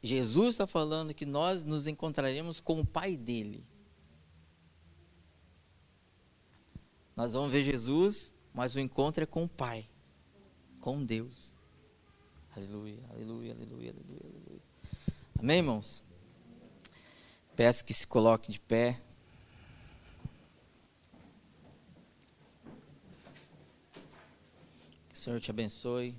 Jesus 0.01 0.55
está 0.55 0.65
falando 0.65 1.13
que 1.13 1.25
nós 1.25 1.63
nos 1.63 1.85
encontraremos 1.85 2.59
com 2.59 2.79
o 2.79 2.85
Pai 2.85 3.17
dele. 3.17 3.65
Nós 7.15 7.33
vamos 7.33 7.51
ver 7.51 7.63
Jesus, 7.63 8.33
mas 8.53 8.75
o 8.75 8.79
encontro 8.79 9.23
é 9.23 9.25
com 9.25 9.43
o 9.43 9.49
Pai, 9.49 9.87
com 10.79 11.03
Deus. 11.03 11.57
Aleluia, 12.55 12.99
aleluia, 13.09 13.53
aleluia, 13.53 13.91
aleluia, 13.91 14.21
aleluia. 14.23 14.61
Amém, 15.39 15.57
irmãos? 15.57 16.03
Peço 17.55 17.85
que 17.85 17.93
se 17.93 18.05
coloque 18.05 18.51
de 18.51 18.59
pé. 18.59 18.99
Que 25.09 25.15
o 25.15 25.17
Senhor 25.17 25.39
te 25.39 25.49
abençoe. 25.49 26.15